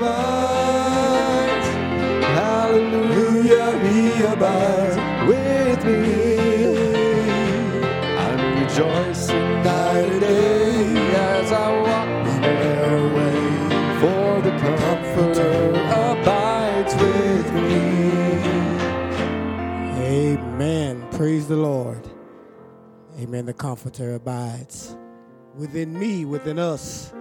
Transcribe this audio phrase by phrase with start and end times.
[0.00, 1.68] abides.
[2.24, 4.96] Hallelujah, he abides
[5.28, 6.38] with me.
[8.16, 13.40] I'm rejoicing night and day as I walk the stairway,
[14.00, 15.68] for the Comforter
[16.08, 18.10] abides with me.
[20.02, 21.06] Amen.
[21.10, 22.08] Praise the Lord.
[23.18, 23.44] Amen.
[23.44, 24.96] The Comforter abides
[25.54, 27.12] within me, within us.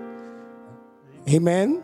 [1.27, 1.83] Amen.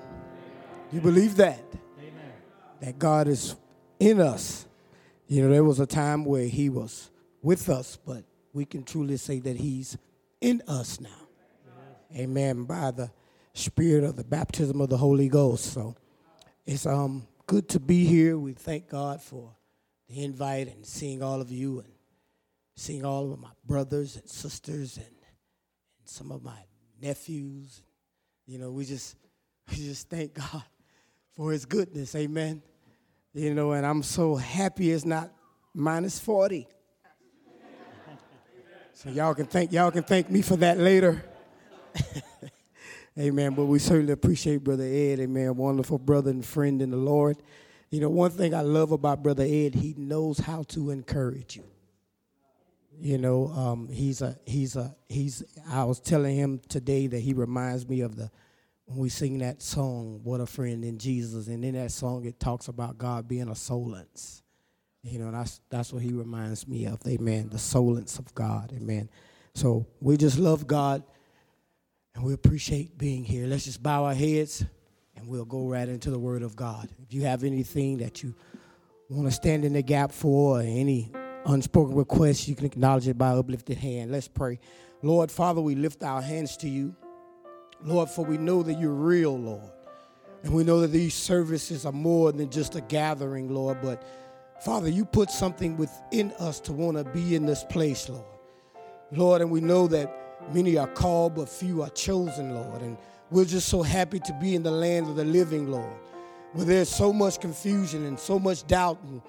[0.92, 1.64] You believe that?
[2.00, 2.34] Amen.
[2.80, 3.56] That God is
[4.00, 4.68] in us.
[5.28, 7.10] You know, there was a time where He was
[7.42, 9.98] with us, but we can truly say that He's
[10.42, 11.10] in us now.
[12.16, 12.64] Amen.
[12.64, 13.12] By the
[13.54, 15.74] Spirit of the baptism of the Holy Ghost.
[15.74, 15.96] So
[16.66, 18.38] it's um good to be here.
[18.38, 19.56] We thank God for
[20.08, 21.92] the invite and seeing all of you and
[22.76, 26.60] seeing all of my brothers and sisters and, and some of my
[27.02, 27.82] nephews.
[28.46, 29.16] You know, we just
[29.70, 30.64] we just thank God
[31.36, 32.16] for his goodness.
[32.16, 32.62] Amen.
[33.34, 35.32] You know, and I'm so happy it's not
[35.74, 36.68] minus 40.
[38.98, 41.22] So y'all can thank y'all can thank me for that later.
[43.20, 43.54] amen.
[43.54, 45.58] But we certainly appreciate Brother Ed, amen.
[45.58, 47.36] Wonderful brother and friend in the Lord.
[47.92, 51.66] You know, one thing I love about Brother Ed, he knows how to encourage you.
[53.00, 55.44] You know, um, he's a he's a he's.
[55.70, 58.32] I was telling him today that he reminds me of the
[58.86, 62.40] when we sing that song, "What a Friend in Jesus," and in that song it
[62.40, 64.42] talks about God being a solence.
[65.02, 67.00] You know, that's that's what he reminds me of.
[67.08, 67.50] Amen.
[67.50, 68.74] The solence of God.
[68.76, 69.10] Amen.
[69.54, 71.04] So we just love God,
[72.14, 73.48] and we appreciate being here.
[73.48, 74.66] Let's just bow our heads,
[75.16, 76.90] and we'll go right into the Word of God.
[77.02, 78.36] If you have anything that you
[79.10, 81.12] want to stand in the gap for, or any
[81.46, 84.12] unspoken requests, you can acknowledge it by uplifted hand.
[84.12, 84.60] Let's pray.
[85.04, 86.96] Lord, Father, we lift our hands to you.
[87.86, 89.72] Lord, for we know that you're real, Lord.
[90.44, 94.04] And we know that these services are more than just a gathering, Lord, but
[94.64, 98.26] Father, you put something within us to want to be in this place, Lord.
[99.12, 100.12] Lord, and we know that
[100.54, 102.82] many are called, but few are chosen, Lord.
[102.82, 102.98] And
[103.30, 105.94] we're just so happy to be in the land of the living, Lord,
[106.54, 109.22] where there's so much confusion and so much doubt, and,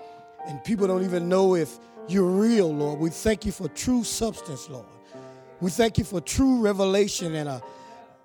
[0.47, 1.79] and people don't even know if
[2.09, 3.01] you're real, Lord.
[3.01, 4.87] We thank you for true substance, Lord.
[5.61, 7.63] We thank you for true revelation and a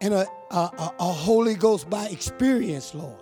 [0.02, 3.20] and a, a, a, a Holy Ghost by experience, Lord.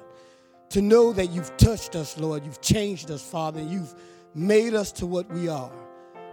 [0.69, 2.45] To know that you've touched us, Lord.
[2.45, 3.59] You've changed us, Father.
[3.59, 3.93] And you've
[4.33, 5.71] made us to what we are.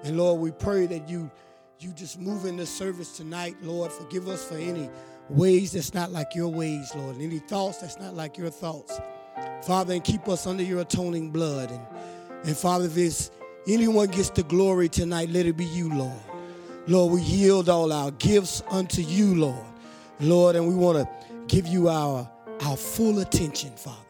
[0.04, 1.30] And Lord, we pray that you
[1.78, 3.92] you just move in this service tonight, Lord.
[3.92, 4.88] Forgive us for any
[5.28, 8.98] ways that's not like your ways, Lord, any thoughts that's not like your thoughts.
[9.62, 11.70] Father, and keep us under your atoning blood.
[11.70, 11.86] And,
[12.44, 13.30] and Father, if there's
[13.68, 16.20] anyone gets the glory tonight, let it be you, Lord.
[16.86, 19.66] Lord, we yield all our gifts unto you, Lord.
[20.20, 21.08] Lord, and we want to
[21.46, 22.30] give you our,
[22.62, 24.00] our full attention, Father.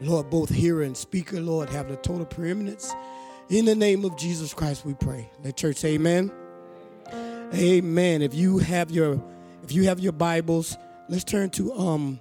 [0.00, 2.94] Lord, both hearer and speaker, Lord, have the total preeminence.
[3.48, 5.28] In the name of Jesus Christ, we pray.
[5.42, 6.30] Let church amen.
[7.54, 8.22] Amen.
[8.22, 9.22] If you have your
[9.64, 10.76] if you have your Bibles,
[11.08, 12.20] let's turn to um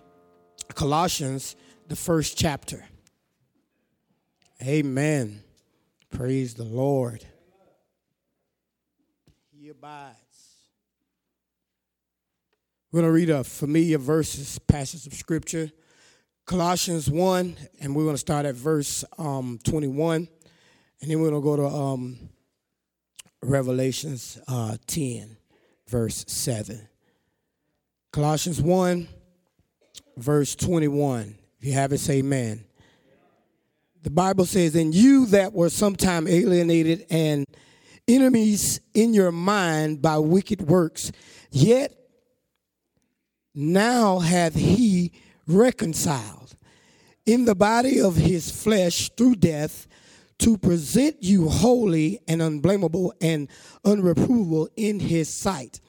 [0.74, 1.56] Colossians,
[1.88, 2.86] the first chapter.
[4.62, 5.44] Amen.
[6.10, 7.26] Praise the Lord.
[9.52, 10.27] He abides.
[12.90, 15.70] We're going to read a familiar verses, passage of scripture.
[16.46, 20.30] Colossians 1, and we're going to start at verse um, 21.
[21.02, 22.30] And then we're going to go to um,
[23.44, 25.36] Revelations uh, 10,
[25.90, 26.88] verse 7.
[28.14, 29.10] Colossians 1,
[30.16, 31.36] verse 21.
[31.60, 32.64] If you have it, say amen.
[34.04, 37.44] The Bible says, And you that were sometime alienated and
[38.08, 41.12] enemies in your mind by wicked works,
[41.52, 41.94] yet
[43.58, 45.12] now hath he
[45.48, 46.56] reconciled
[47.26, 49.88] in the body of his flesh through death
[50.38, 53.50] to present you holy and unblameable and
[53.84, 55.82] unreprovable in his sight.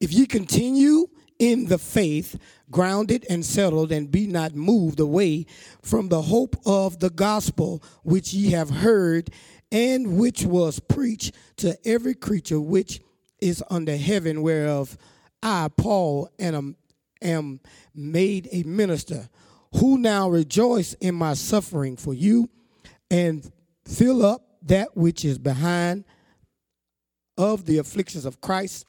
[0.00, 1.06] If ye continue
[1.38, 2.36] in the faith,
[2.70, 5.46] grounded and settled, and be not moved away
[5.80, 9.30] from the hope of the gospel which ye have heard,
[9.70, 13.00] and which was preached to every creature which
[13.40, 14.98] is under heaven, whereof
[15.42, 16.76] I, Paul, am,
[17.22, 17.60] am
[17.94, 19.28] made a minister,
[19.76, 22.50] who now rejoice in my suffering for you,
[23.10, 23.50] and
[23.86, 26.04] fill up that which is behind
[27.38, 28.86] of the afflictions of Christ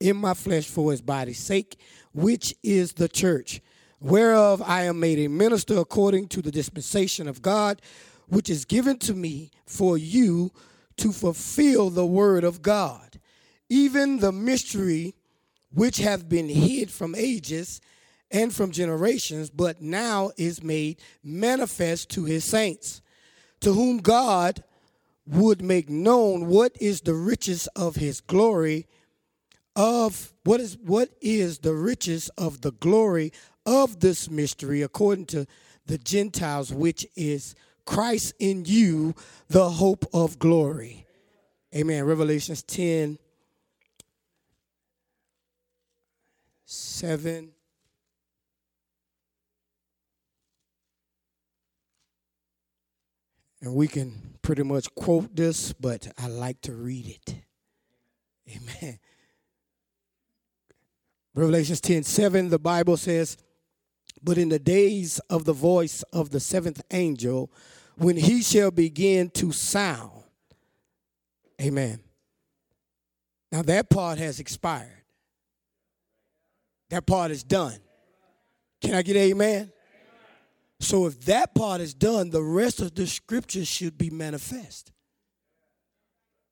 [0.00, 1.78] in my flesh for his body's sake,
[2.12, 3.60] which is the church,
[4.00, 7.82] whereof I am made a minister according to the dispensation of God,
[8.28, 10.52] which is given to me for you
[10.98, 13.20] to fulfill the word of God,
[13.68, 15.14] even the mystery
[15.78, 17.80] which have been hid from ages
[18.32, 23.00] and from generations, but now is made manifest to his saints,
[23.60, 24.64] to whom God
[25.24, 28.88] would make known what is the riches of his glory
[29.76, 33.32] of what is what is the riches of the glory
[33.64, 35.46] of this mystery according to
[35.86, 37.54] the Gentiles which is
[37.86, 39.14] Christ in you
[39.48, 41.06] the hope of glory.
[41.72, 42.04] Amen.
[42.04, 43.18] Revelations 10
[46.70, 47.52] 7
[53.60, 57.34] And we can pretty much quote this, but I like to read it.
[58.48, 58.98] Amen.
[61.34, 63.36] Revelations 10 7, the Bible says,
[64.22, 67.50] But in the days of the voice of the seventh angel,
[67.96, 70.12] when he shall begin to sound,
[71.60, 72.00] Amen.
[73.50, 74.97] Now that part has expired.
[76.90, 77.78] That part is done.
[78.80, 79.72] Can I get amen?
[80.80, 84.92] So if that part is done, the rest of the scripture should be manifest.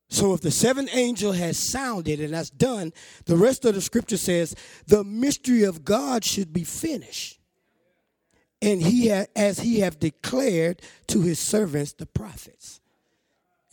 [0.09, 2.93] So if the seventh angel has sounded and that's done,
[3.25, 4.55] the rest of the scripture says
[4.87, 7.41] the mystery of God should be finished.
[8.63, 12.81] And he ha- as he have declared to his servants the prophets.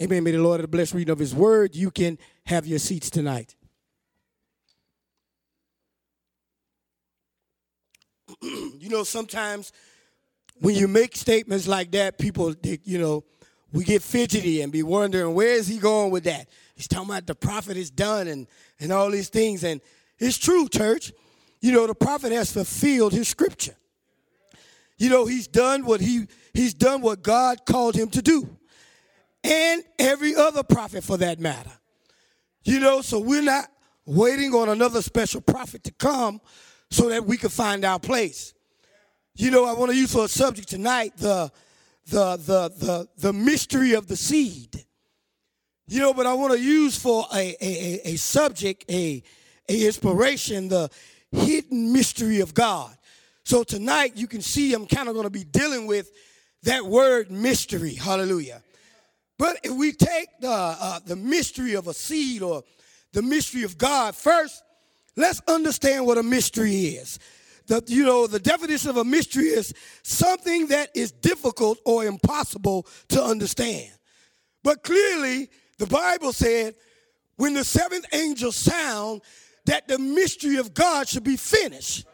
[0.01, 0.23] Amen.
[0.23, 1.75] May the Lord have the blessed reading of his word.
[1.75, 3.55] You can have your seats tonight.
[8.79, 9.71] you know, sometimes
[10.59, 13.23] when you make statements like that, people, they, you know,
[13.71, 16.47] we get fidgety and be wondering where is he going with that.
[16.75, 18.47] He's talking about the prophet is done and
[18.79, 19.79] and all these things, and
[20.19, 21.11] it's true, church.
[21.61, 23.75] You know, the prophet has fulfilled his scripture.
[24.97, 28.57] You know, he's done what he he's done what God called him to do,
[29.43, 31.71] and every other prophet for that matter.
[32.63, 33.69] You know, so we're not
[34.05, 36.41] waiting on another special prophet to come
[36.93, 38.53] so that we can find our place.
[39.35, 41.51] You know, I want to use for a subject tonight the
[42.05, 44.85] the the the the mystery of the seed.
[45.87, 49.23] You know, but I want to use for a, a, a subject, a,
[49.67, 50.89] a inspiration, the
[51.31, 52.95] hidden mystery of God.
[53.43, 56.11] So tonight you can see I'm kind of going to be dealing with
[56.61, 57.95] that word mystery.
[57.95, 58.61] Hallelujah.
[59.39, 62.63] But if we take the uh, the mystery of a seed or
[63.13, 64.63] the mystery of God first,
[65.15, 67.19] let's understand what a mystery is
[67.67, 69.73] the, you know, the definition of a mystery is
[70.03, 73.91] something that is difficult or impossible to understand.
[74.63, 76.75] But clearly, the Bible said
[77.37, 79.21] when the seventh angel sound
[79.65, 82.05] that the mystery of God should be finished.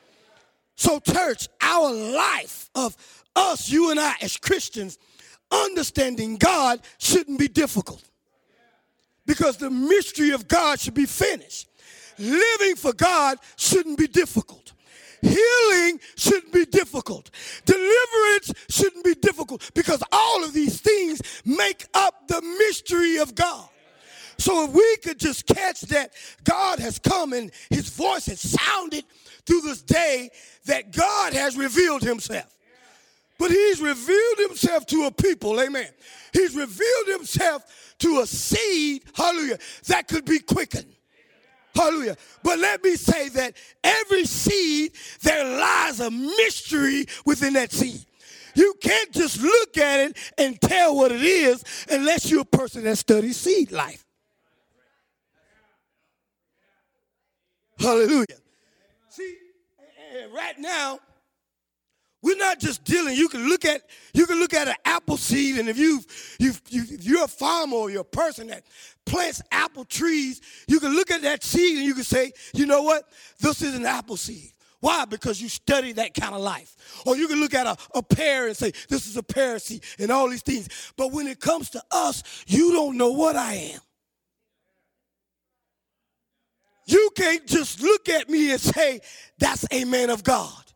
[0.76, 2.96] So, church, our life of
[3.36, 4.98] us, you and I as Christians,
[5.52, 8.04] understanding God shouldn't be difficult
[9.26, 11.69] because the mystery of God should be finished.
[12.20, 14.74] Living for God shouldn't be difficult.
[15.22, 17.30] Healing shouldn't be difficult.
[17.66, 23.68] Deliverance shouldn't be difficult because all of these things make up the mystery of God.
[24.38, 26.14] So if we could just catch that
[26.46, 29.04] God has come and his voice has sounded
[29.46, 30.30] through this day
[30.66, 32.56] that God has revealed himself.
[33.38, 35.90] But he's revealed himself to a people, amen.
[36.34, 40.94] He's revealed himself to a seed, hallelujah, that could be quickened.
[41.76, 42.18] Hallelujah.
[42.44, 48.06] But let me say that every seed, there lies a mystery within that seed.
[48.56, 52.84] You can't just look at it and tell what it is unless you're a person
[52.84, 54.06] that studies seed life.
[57.80, 58.26] Hallelujah.
[59.10, 59.36] See,
[60.34, 61.00] right now,
[62.22, 63.16] we're not just dealing.
[63.16, 63.82] You can look at
[64.14, 66.06] you can look at an apple seed, and if you've,
[66.40, 68.64] you've, you you're a farmer or you're a person that
[69.06, 72.84] plants apple trees, you can look at that seed and you can say, you know
[72.84, 73.04] what,
[73.40, 74.52] this is an apple seed.
[74.82, 75.06] Why?
[75.06, 77.04] Because you study that kind of life.
[77.06, 79.84] Or you can look at a, a pear and say, this is a pear seed,
[79.98, 80.70] and all these things.
[80.96, 83.80] But when it comes to us, you don't know what I am.
[86.86, 89.02] You can't just look at me and say,
[89.38, 90.69] that's a man of God.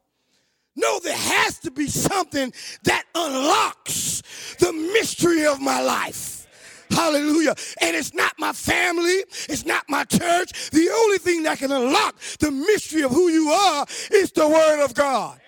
[0.76, 2.54] No, there has to be something
[2.84, 4.22] that unlocks
[4.60, 6.48] the mystery of my life.
[6.90, 7.56] Hallelujah.
[7.82, 10.70] And it's not my family, it's not my church.
[10.72, 14.84] The only thing that can unlock the mystery of who you are is the Word
[14.84, 15.40] of God.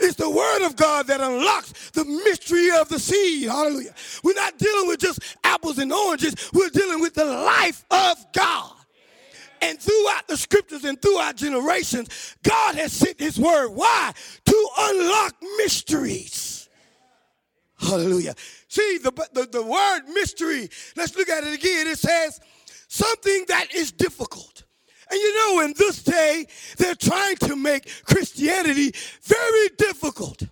[0.00, 3.48] It's the word of God that unlocks the mystery of the seed.
[3.48, 3.94] Hallelujah.
[4.22, 6.34] We're not dealing with just apples and oranges.
[6.52, 8.72] We're dealing with the life of God.
[9.64, 13.70] And throughout the scriptures and throughout generations, God has sent his word.
[13.70, 14.12] Why?
[14.44, 16.68] To unlock mysteries.
[17.78, 18.34] Hallelujah.
[18.68, 21.86] See, the, the, the word mystery, let's look at it again.
[21.86, 22.40] It says
[22.88, 24.64] something that is difficult.
[25.10, 28.92] And you know, in this day, they're trying to make Christianity
[29.22, 30.42] very difficult.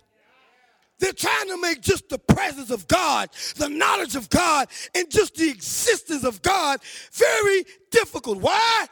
[0.99, 5.35] They're trying to make just the presence of God, the knowledge of God, and just
[5.35, 6.79] the existence of God
[7.11, 8.39] very difficult.
[8.39, 8.87] Why?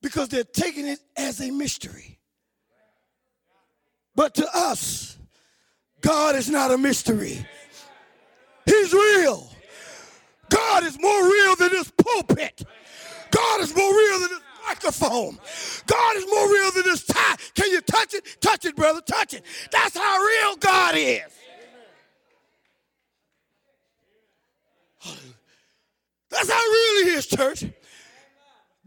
[0.00, 2.18] Because they're taking it as a mystery.
[4.14, 5.16] But to us,
[6.00, 7.46] God is not a mystery.
[8.64, 9.50] He's real.
[10.48, 12.64] God is more real than this pulpit.
[13.30, 15.38] God is more real than this microphone.
[15.86, 17.36] God is more real than this tie.
[17.54, 18.24] Can you touch it?
[18.40, 19.00] Touch it, brother.
[19.00, 19.44] Touch it.
[19.70, 21.22] That's how real God is.
[26.30, 27.64] That's how real he is, church.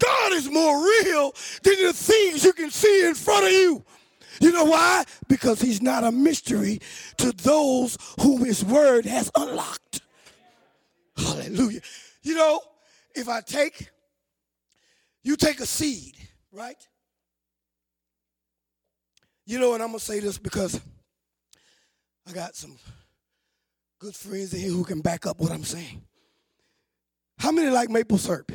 [0.03, 3.83] God is more real than the things you can see in front of you.
[4.39, 5.03] You know why?
[5.27, 6.79] Because he's not a mystery
[7.17, 10.01] to those whom his word has unlocked.
[11.15, 11.81] Hallelujah.
[12.23, 12.61] You know,
[13.13, 13.89] if I take,
[15.23, 16.15] you take a seed,
[16.51, 16.75] right?
[19.45, 20.79] You know, and I'm going to say this because
[22.27, 22.77] I got some
[23.99, 26.01] good friends in here who can back up what I'm saying.
[27.37, 28.51] How many like maple syrup?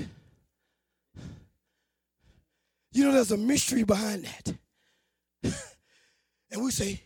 [2.97, 4.55] You know, there's a mystery behind that.
[6.51, 7.03] and we say,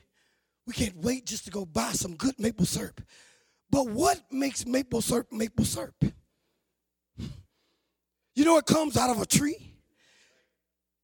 [0.65, 3.01] we can't wait just to go buy some good maple syrup.
[3.69, 5.97] But what makes maple syrup maple syrup?
[8.37, 9.75] You know, it comes out of a tree.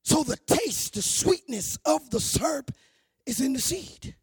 [0.04, 2.70] So the taste, the sweetness of the syrup
[3.26, 4.14] is in the seed.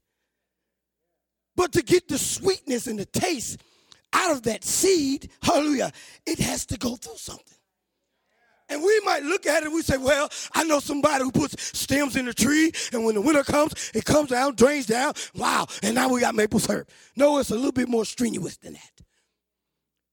[1.55, 3.61] But to get the sweetness and the taste
[4.13, 5.91] out of that seed, hallelujah,
[6.25, 7.57] it has to go through something.
[8.69, 11.77] And we might look at it and we say, well, I know somebody who puts
[11.77, 15.13] stems in the tree, and when the winter comes, it comes down, drains down.
[15.35, 16.89] Wow, and now we got maple syrup.
[17.15, 19.05] No, it's a little bit more strenuous than that.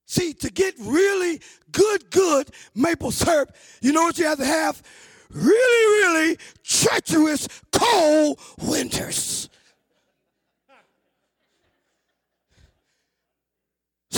[0.07, 1.40] See, to get really
[1.71, 4.83] good, good maple syrup, you know what you have to have?
[5.30, 9.49] Really, really treacherous, cold winters.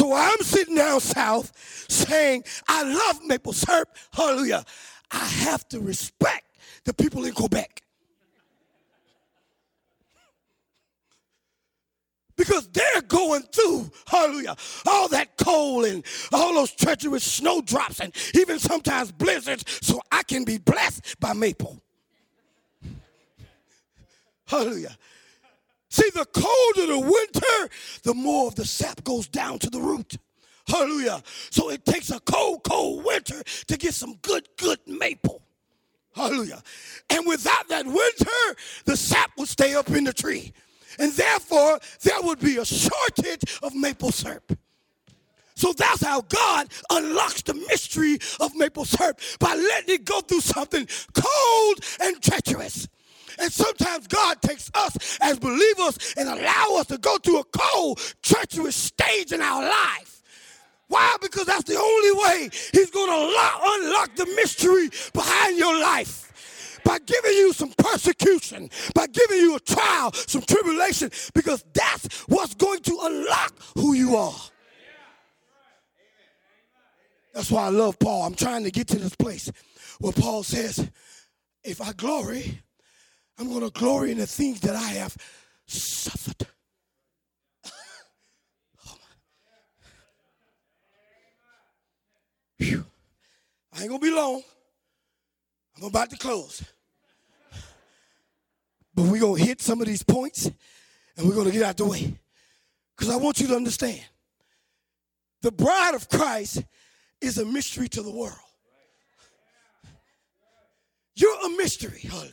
[0.02, 1.52] So I'm sitting down south
[1.88, 3.88] saying, I love maple syrup.
[4.12, 4.64] Hallelujah.
[5.12, 7.84] I have to respect the people in Quebec.
[12.34, 14.56] Because they're going through, hallelujah,
[14.88, 20.42] all that cold and all those treacherous snowdrops and even sometimes blizzards, so I can
[20.42, 21.80] be blessed by maple.
[24.48, 24.96] Hallelujah.
[25.92, 30.16] See, the colder the winter, the more of the sap goes down to the root.
[30.66, 31.22] Hallelujah.
[31.50, 35.42] So it takes a cold, cold winter to get some good, good maple.
[36.14, 36.62] Hallelujah.
[37.10, 38.56] And without that winter,
[38.86, 40.54] the sap would stay up in the tree.
[40.98, 44.50] And therefore, there would be a shortage of maple syrup.
[45.56, 50.40] So that's how God unlocks the mystery of maple syrup by letting it go through
[50.40, 52.88] something cold and treacherous.
[53.38, 58.00] And sometimes God takes us as believers and allow us to go through a cold,
[58.22, 60.22] treacherous stage in our life.
[60.88, 61.16] Why?
[61.22, 66.80] Because that's the only way He's going to unlock, unlock the mystery behind your life
[66.84, 72.54] by giving you some persecution, by giving you a trial, some tribulation, because that's what's
[72.54, 74.34] going to unlock who you are.
[77.32, 78.24] That's why I love Paul.
[78.24, 79.50] I'm trying to get to this place
[80.00, 80.90] where Paul says,
[81.64, 82.60] if I glory,
[83.42, 85.16] I'm going to glory in the things that I have
[85.66, 86.46] suffered.
[92.60, 94.44] I ain't going to be long.
[95.76, 96.62] I'm about to close.
[98.94, 100.48] But we're going to hit some of these points
[101.16, 102.14] and we're going to get out the way.
[102.96, 104.02] Because I want you to understand
[105.40, 106.62] the bride of Christ
[107.20, 108.36] is a mystery to the world.
[111.16, 112.30] You're a mystery, Holly.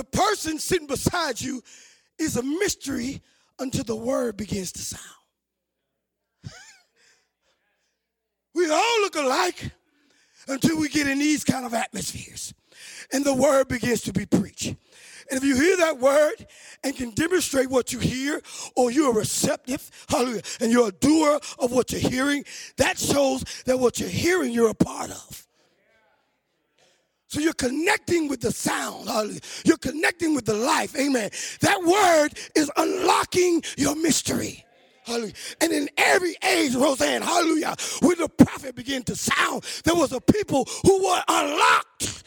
[0.00, 1.62] The person sitting beside you
[2.18, 3.20] is a mystery
[3.58, 5.04] until the word begins to sound.
[8.54, 9.72] we all look alike
[10.48, 12.54] until we get in these kind of atmospheres
[13.12, 14.68] and the word begins to be preached.
[14.68, 14.78] And
[15.32, 16.46] if you hear that word
[16.82, 18.40] and can demonstrate what you hear,
[18.76, 22.44] or you're receptive, hallelujah, and you're a doer of what you're hearing,
[22.78, 25.46] that shows that what you're hearing, you're a part of.
[27.30, 29.08] So you're connecting with the sound.
[29.08, 29.40] Hallelujah.
[29.64, 30.96] You're connecting with the life.
[30.96, 31.30] Amen.
[31.60, 34.64] That word is unlocking your mystery.
[35.04, 35.34] Hallelujah.
[35.60, 40.20] And in every age, Roseanne, hallelujah, when the prophet began to sound, there was a
[40.20, 42.24] people who were unlocked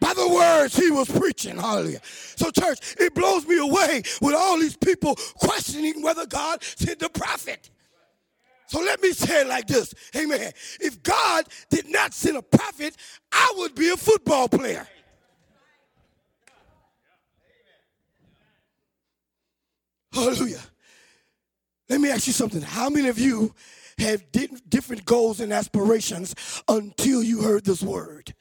[0.00, 1.56] by the words he was preaching.
[1.56, 2.00] Hallelujah.
[2.04, 7.08] So, church, it blows me away with all these people questioning whether God sent the
[7.08, 7.70] prophet.
[8.66, 9.94] So let me say it like this.
[10.16, 10.52] Amen.
[10.80, 12.96] If God did not send a prophet,
[13.30, 14.86] I would be a football player.
[20.12, 20.62] Hallelujah.
[21.88, 22.62] Let me ask you something.
[22.62, 23.54] How many of you
[23.98, 24.24] have
[24.68, 26.34] different goals and aspirations
[26.68, 28.34] until you heard this word?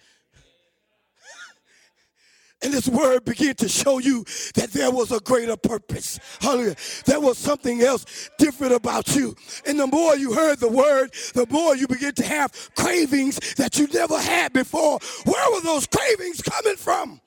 [2.63, 4.24] And this word began to show you
[4.55, 6.20] that there was a greater purpose.
[6.39, 6.75] Hallelujah.
[7.05, 9.36] There was something else different about you.
[9.65, 13.77] And the more you heard the word, the more you begin to have cravings that
[13.77, 15.00] you never had before.
[15.25, 17.20] Where were those cravings coming from?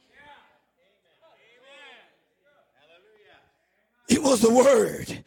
[4.08, 5.24] It was the word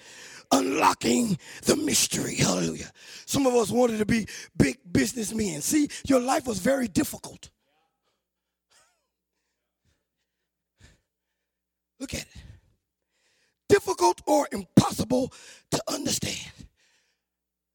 [0.52, 2.36] unlocking the mystery.
[2.36, 2.92] Hallelujah.
[3.26, 5.62] Some of us wanted to be big businessmen.
[5.62, 7.50] See, your life was very difficult.
[12.00, 12.28] Look at it.
[13.68, 15.32] Difficult or impossible
[15.72, 16.52] to understand.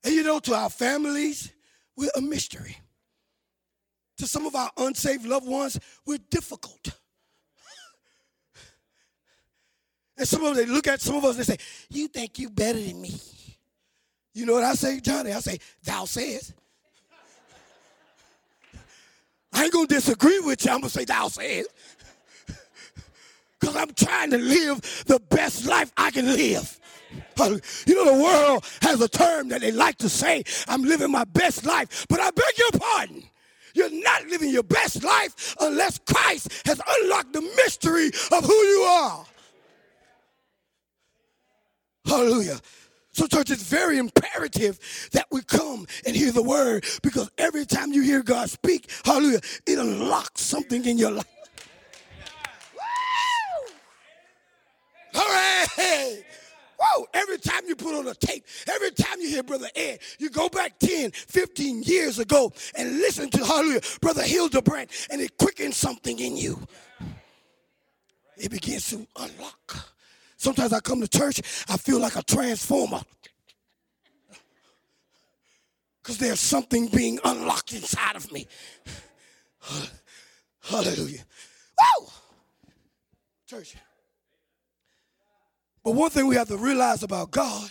[0.02, 1.52] And you know, to our families,
[1.96, 2.76] we're a mystery.
[4.18, 6.80] To some of our unsaved loved ones, we're difficult.
[10.16, 11.56] And some of them, they look at some of us and say,
[11.90, 13.20] You think you better than me.
[14.32, 15.32] You know what I say, Johnny?
[15.32, 16.52] I say, Thou says.
[19.52, 20.70] I ain't gonna disagree with you.
[20.70, 21.66] I'm gonna say, Thou says
[23.64, 26.78] because I'm trying to live the best life I can live.
[27.38, 31.24] You know, the world has a term that they like to say, I'm living my
[31.24, 33.22] best life, but I beg your pardon.
[33.74, 38.80] You're not living your best life unless Christ has unlocked the mystery of who you
[38.82, 39.24] are.
[42.06, 42.60] Hallelujah.
[43.12, 47.92] So, church, it's very imperative that we come and hear the word because every time
[47.92, 51.33] you hear God speak, hallelujah, it unlocks something in your life.
[56.78, 60.28] Whoa, every time you put on a tape, every time you hear Brother Ed, you
[60.28, 65.76] go back 10, 15 years ago and listen to Hallelujah, Brother Hildebrand, and it quickens
[65.76, 66.58] something in you.
[68.36, 69.94] It begins to unlock.
[70.36, 73.00] Sometimes I come to church, I feel like a transformer.
[76.02, 78.46] Because there's something being unlocked inside of me.
[80.60, 81.24] Hallelujah.
[81.78, 82.08] Whoa!
[83.46, 83.76] Church.
[85.84, 87.70] But one thing we have to realize about God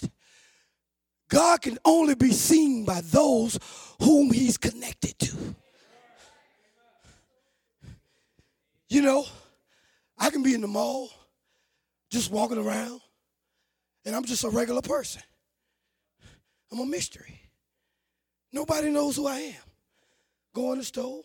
[1.34, 3.58] God can only be seen by those
[4.00, 5.36] whom he's connected to.
[8.88, 9.26] You know,
[10.16, 11.10] I can be in the mall
[12.12, 13.02] just walking around
[14.06, 15.24] and I'm just a regular person.
[16.72, 17.42] I'm a mystery.
[18.52, 19.64] Nobody knows who I am.
[20.54, 21.24] Go in the store,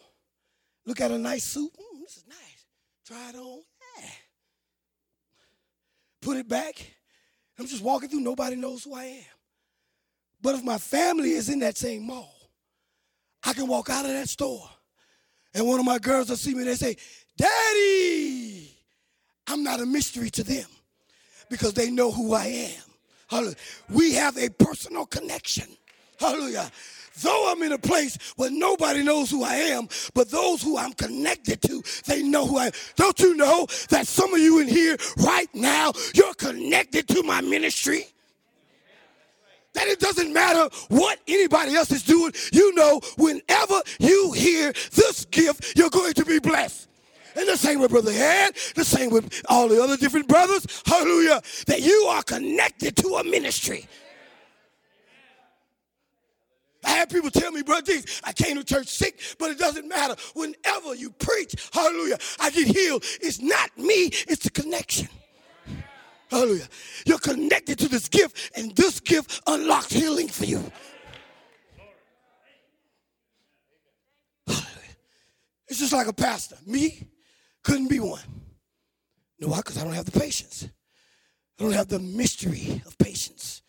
[0.86, 1.70] look at a nice suit.
[1.74, 2.66] Mm, this is nice.
[3.06, 3.60] Try it on
[6.20, 6.94] put it back.
[7.58, 9.24] I'm just walking through, nobody knows who I am.
[10.40, 12.32] But if my family is in that same mall,
[13.44, 14.68] I can walk out of that store
[15.54, 16.96] and one of my girls will see me and they say,
[17.36, 18.70] Daddy,
[19.46, 20.66] I'm not a mystery to them
[21.50, 22.82] because they know who I am.
[23.28, 23.56] Hallelujah.
[23.88, 25.66] We have a personal connection.
[26.18, 26.70] Hallelujah.
[27.22, 30.92] Though I'm in a place where nobody knows who I am, but those who I'm
[30.92, 32.72] connected to, they know who I am.
[32.96, 37.40] Don't you know that some of you in here right now, you're connected to my
[37.40, 38.06] ministry?
[39.74, 42.32] that it doesn't matter what anybody else is doing.
[42.52, 46.88] You know, whenever you hear this gift, you're going to be blessed.
[47.36, 50.66] And the same with Brother Ed, the same with all the other different brothers.
[50.84, 51.40] Hallelujah.
[51.68, 53.86] That you are connected to a ministry.
[56.84, 57.92] I had people tell me, brother
[58.24, 60.14] I came to church sick, but it doesn't matter.
[60.34, 63.04] Whenever you preach, hallelujah, I get healed.
[63.20, 65.08] It's not me, it's the connection.
[66.30, 66.68] Hallelujah.
[67.06, 70.62] You're connected to this gift, and this gift unlocks healing for you.
[75.68, 76.56] It's just like a pastor.
[76.66, 77.06] Me
[77.62, 78.22] couldn't be one.
[79.38, 79.58] No, why?
[79.58, 80.66] Because I don't have the patience.
[81.58, 83.62] I don't have the mystery of patience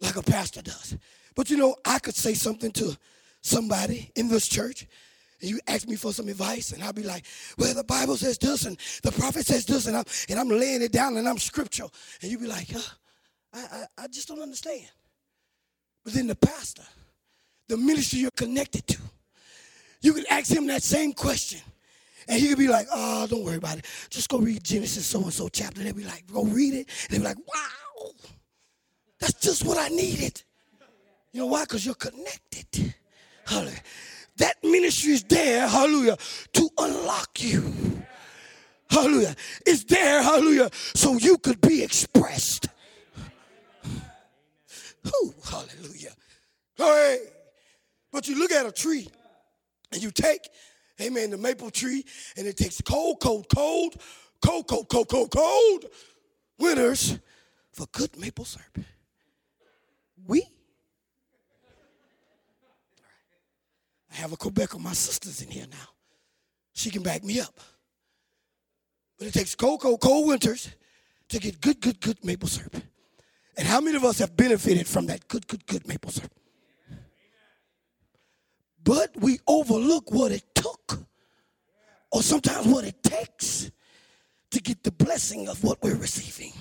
[0.00, 0.96] like a pastor does.
[1.36, 2.96] But you know, I could say something to
[3.42, 4.86] somebody in this church,
[5.40, 7.26] and you ask me for some advice, and I'll be like,
[7.58, 10.82] well, the Bible says this, and the prophet says this, and I'm, and I'm laying
[10.82, 11.92] it down, and I'm scriptural.
[12.22, 12.94] And you be like, huh,
[13.52, 14.86] I, I, I just don't understand.
[16.04, 16.84] But then the pastor,
[17.68, 18.98] the ministry you're connected to,
[20.00, 21.60] you can ask him that same question.
[22.28, 23.86] And he could be like, oh, don't worry about it.
[24.08, 25.82] Just go read Genesis so and so chapter.
[25.82, 26.88] They'll be like, go read it.
[27.04, 28.10] And they'll be like, wow,
[29.20, 30.42] that's just what I needed.
[31.36, 31.64] You know why?
[31.64, 32.94] Because you're connected.
[33.44, 33.82] Hallelujah.
[34.38, 36.16] That ministry is there, hallelujah,
[36.54, 37.74] to unlock you.
[38.88, 39.36] Hallelujah.
[39.66, 42.68] It's there, hallelujah, so you could be expressed.
[45.44, 46.12] Hallelujah.
[46.74, 47.18] Hey,
[48.10, 49.06] but you look at a tree
[49.92, 50.48] and you take,
[51.02, 52.02] amen, the maple tree,
[52.38, 54.00] and it takes cold, cold, cold,
[54.40, 55.84] cold, cold, cold, cold, cold
[56.58, 57.18] winters
[57.72, 58.78] for good maple syrup.
[60.26, 60.48] We
[64.16, 65.88] I have a Quebec of my sisters in here now.
[66.72, 67.60] She can back me up.
[69.18, 70.70] But it takes cold, cold, cold winters
[71.28, 72.76] to get good, good, good maple syrup.
[73.58, 76.32] And how many of us have benefited from that good, good, good maple syrup?
[78.82, 81.00] But we overlook what it took,
[82.10, 83.70] or sometimes what it takes
[84.50, 86.52] to get the blessing of what we're receiving.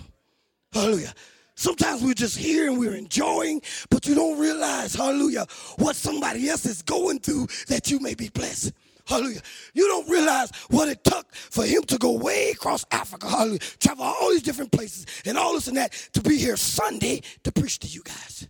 [0.74, 1.14] Hallelujah.
[1.56, 5.46] Sometimes we're just here and we're enjoying, but you don't realize, hallelujah,
[5.78, 8.74] what somebody else is going through that you may be blessed.
[9.08, 9.42] Hallelujah.
[9.74, 14.04] You don't realize what it took for him to go way across Africa, hallelujah, travel
[14.04, 17.80] all these different places and all this and that to be here Sunday to preach
[17.80, 18.48] to you guys.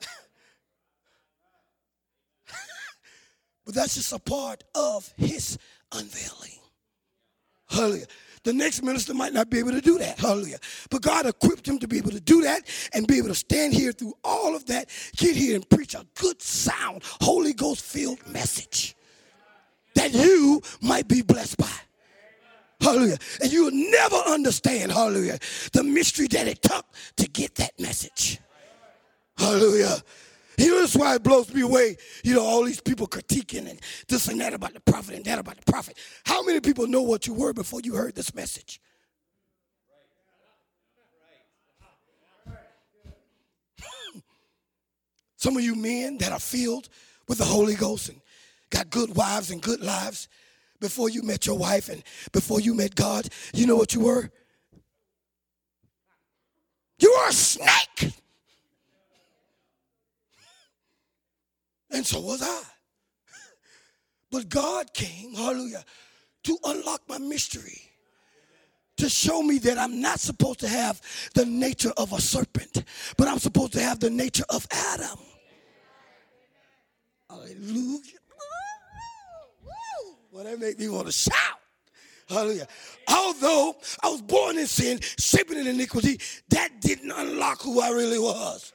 [3.64, 5.58] but that's just a part of his
[5.92, 6.58] unveiling.
[7.68, 8.06] Hallelujah.
[8.44, 10.18] The next minister might not be able to do that.
[10.18, 10.58] Hallelujah.
[10.90, 13.72] But God equipped him to be able to do that and be able to stand
[13.72, 18.24] here through all of that, get here and preach a good sound, Holy Ghost filled
[18.28, 18.94] message
[19.94, 21.70] that you might be blessed by.
[22.80, 23.16] Hallelujah.
[23.40, 25.38] And you will never understand, hallelujah,
[25.72, 26.84] the mystery that it took
[27.16, 28.40] to get that message.
[29.38, 29.96] Hallelujah.
[30.58, 31.96] You know, why it blows me away.
[32.22, 35.38] You know, all these people critiquing and this and that about the prophet and that
[35.38, 35.96] about the prophet.
[36.24, 38.80] How many people know what you were before you heard this message?
[45.36, 46.88] Some of you men that are filled
[47.28, 48.20] with the Holy Ghost and
[48.70, 50.28] got good wives and good lives
[50.80, 54.30] before you met your wife and before you met God, you know what you were?
[56.98, 58.12] You were a snake.
[61.90, 62.62] And so was I.
[64.30, 65.84] But God came, hallelujah,
[66.44, 67.80] to unlock my mystery.
[68.98, 71.00] To show me that I'm not supposed to have
[71.34, 72.84] the nature of a serpent,
[73.16, 75.18] but I'm supposed to have the nature of Adam.
[77.28, 78.00] Hallelujah.
[80.30, 81.60] Well, that make me want to shout.
[82.28, 82.66] Hallelujah.
[83.08, 86.18] Although I was born in sin, shaping in iniquity,
[86.48, 88.72] that didn't unlock who I really was.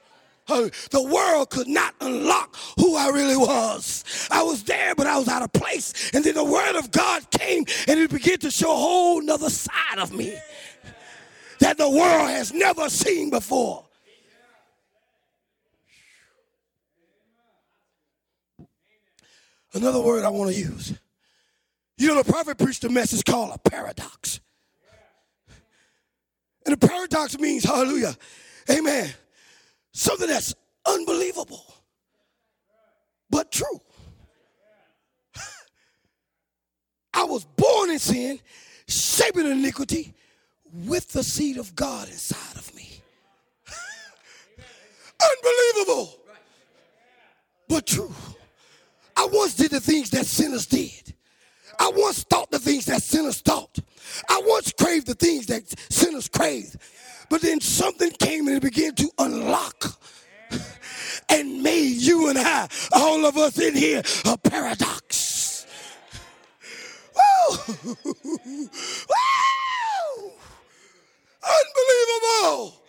[0.52, 4.28] Oh, the world could not unlock who I really was.
[4.32, 6.10] I was there, but I was out of place.
[6.12, 9.48] And then the word of God came and it began to show a whole nother
[9.48, 10.34] side of me
[11.60, 13.84] that the world has never seen before.
[19.72, 20.98] Another word I want to use.
[21.96, 24.40] You know, the prophet preached a message called a paradox.
[26.66, 28.16] And a paradox means, hallelujah,
[28.68, 29.10] amen,
[29.92, 30.54] something that's
[30.86, 31.64] unbelievable,
[33.28, 33.80] but true.
[37.14, 38.40] I was born in sin,
[38.88, 40.14] shaping iniquity,
[40.72, 42.88] with the seed of God inside of me.
[45.36, 46.18] Unbelievable,
[47.68, 48.12] but true.
[49.16, 51.14] I once did the things that sinners did.
[51.78, 53.78] I once thought the things that sinners thought.
[54.28, 56.76] I once craved the things that sinners craved.
[57.30, 59.96] But then something came and it began to unlock
[61.30, 65.64] and made you and I, all of us in here, a paradox.
[67.14, 67.94] Woo!
[68.04, 68.68] Woo!
[71.42, 72.82] Unbelievable,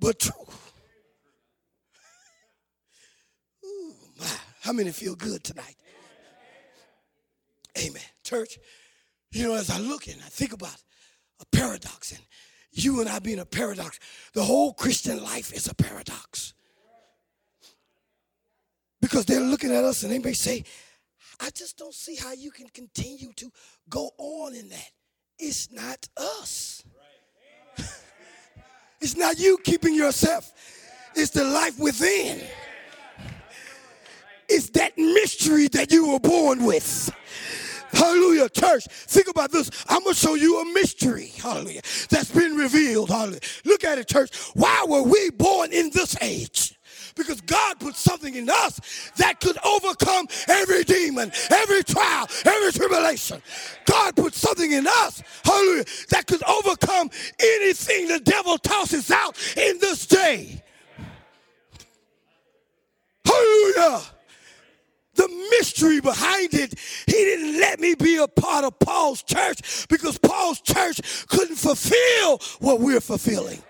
[0.00, 0.32] but true.
[3.64, 4.26] Ooh, my.
[4.62, 5.76] How many feel good tonight?
[7.78, 8.02] Amen.
[8.24, 8.58] Church,
[9.30, 10.76] you know, as I look and I think about
[11.40, 12.20] a paradox and
[12.84, 13.98] you and I being a paradox,
[14.32, 16.54] the whole Christian life is a paradox.
[19.00, 20.64] Because they're looking at us and they may say,
[21.40, 23.50] I just don't see how you can continue to
[23.88, 24.90] go on in that.
[25.38, 26.82] It's not us.
[29.00, 30.52] it's not you keeping yourself.
[31.14, 32.42] It's the life within.
[34.48, 37.10] It's that mystery that you were born with.
[37.92, 38.84] Hallelujah, church.
[38.86, 39.70] Think about this.
[39.88, 41.32] I'm going to show you a mystery.
[41.40, 41.80] Hallelujah.
[42.10, 43.08] That's been revealed.
[43.08, 43.40] Hallelujah.
[43.64, 44.30] Look at it, church.
[44.54, 46.74] Why were we born in this age?
[47.14, 53.42] Because God put something in us that could overcome every demon, every trial, every tribulation.
[53.86, 59.78] God put something in us, hallelujah, that could overcome anything the devil tosses out in
[59.80, 60.62] this day.
[63.24, 64.02] Hallelujah
[65.18, 66.78] the mystery behind it.
[67.06, 72.38] He didn't let me be a part of Paul's church because Paul's church couldn't fulfill
[72.60, 73.62] what we're fulfilling.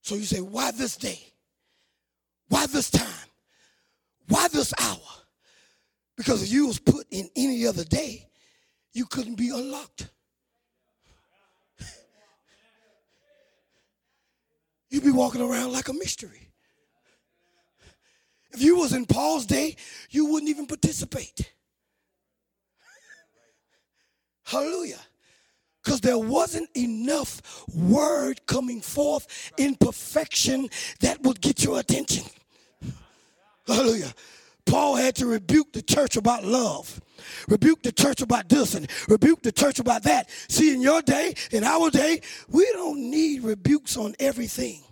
[0.00, 1.20] So you say, why this day?
[2.48, 3.28] Why this time?
[4.28, 4.98] Why this hour?
[6.16, 8.28] Because if you was put in any other day,
[8.92, 10.08] you couldn't be unlocked.
[14.92, 16.50] You'd be walking around like a mystery.
[18.52, 19.74] If you was in Paul's day,
[20.10, 21.50] you wouldn't even participate.
[24.44, 25.00] Hallelujah.
[25.82, 27.40] Because there wasn't enough
[27.74, 30.68] word coming forth in perfection
[31.00, 32.24] that would get your attention.
[33.66, 34.12] Hallelujah.
[34.66, 37.00] Paul had to rebuke the church about love,
[37.48, 40.30] rebuke the church about this, and rebuke the church about that.
[40.48, 44.82] See, in your day, in our day, we don't need rebukes on everything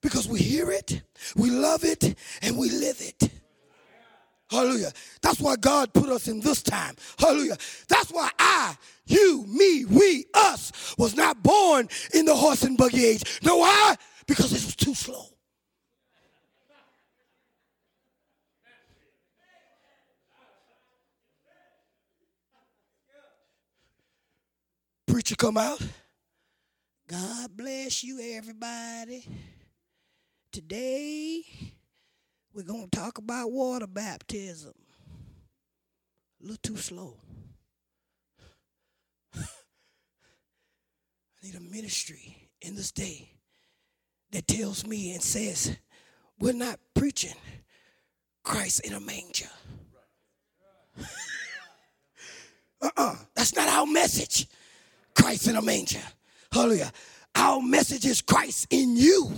[0.00, 1.02] because we hear it,
[1.36, 3.30] we love it, and we live it.
[4.50, 4.90] Hallelujah.
[5.22, 6.96] That's why God put us in this time.
[7.18, 7.56] Hallelujah.
[7.88, 13.04] That's why I, you, me, we, us was not born in the horse and buggy
[13.04, 13.40] age.
[13.44, 13.94] No, why?
[14.26, 15.26] Because it was too slow.
[25.10, 25.82] Preacher come out.
[27.08, 29.26] God bless you, everybody.
[30.52, 31.42] Today,
[32.54, 34.72] we're going to talk about water baptism.
[36.40, 37.16] A little too slow.
[39.36, 39.42] I
[41.42, 43.32] need a ministry in this day
[44.30, 45.76] that tells me and says,
[46.38, 47.34] we're not preaching
[48.44, 49.50] Christ in a manger.
[52.80, 53.16] uh-uh.
[53.34, 54.46] That's not our message.
[55.20, 56.00] Christ in a manger.
[56.52, 56.90] Hallelujah.
[57.34, 59.30] Our message is Christ in you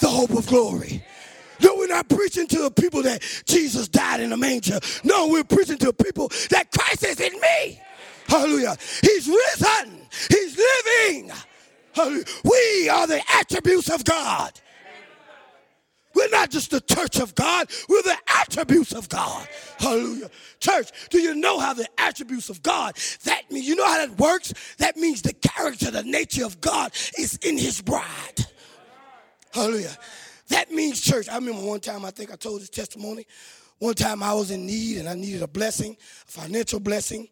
[0.00, 1.02] the hope of glory.
[1.62, 4.80] No, we're not preaching to the people that Jesus died in a manger.
[5.04, 7.80] No, we're preaching to the people that Christ is in me.
[8.26, 8.76] Hallelujah.
[9.00, 10.00] He's risen.
[10.28, 11.30] He's living.
[11.92, 12.24] Hallelujah.
[12.44, 14.52] We are the attributes of God.
[16.14, 19.48] We're not just the church of God, we're the attributes of God.
[19.78, 20.30] Hallelujah.
[20.60, 24.18] Church, do you know how the attributes of God, that means, you know how that
[24.18, 24.54] works?
[24.78, 28.46] That means the character, the nature of God is in his bride.
[29.52, 29.96] Hallelujah.
[30.48, 31.28] That means church.
[31.28, 33.26] I remember one time, I think I told this testimony.
[33.78, 35.96] One time I was in need and I needed a blessing,
[36.28, 37.28] a financial blessing.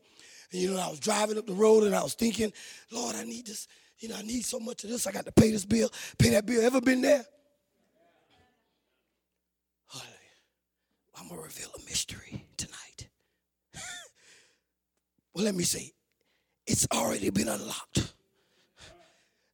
[0.51, 2.53] And you know, I was driving up the road and I was thinking,
[2.91, 3.69] Lord, I need this.
[3.99, 5.07] You know, I need so much of this.
[5.07, 6.65] I got to pay this bill, pay that bill.
[6.65, 7.25] Ever been there?
[11.23, 13.09] I'm going to reveal a mystery tonight.
[15.35, 15.93] well, let me say,
[16.67, 18.13] it's already been unlocked.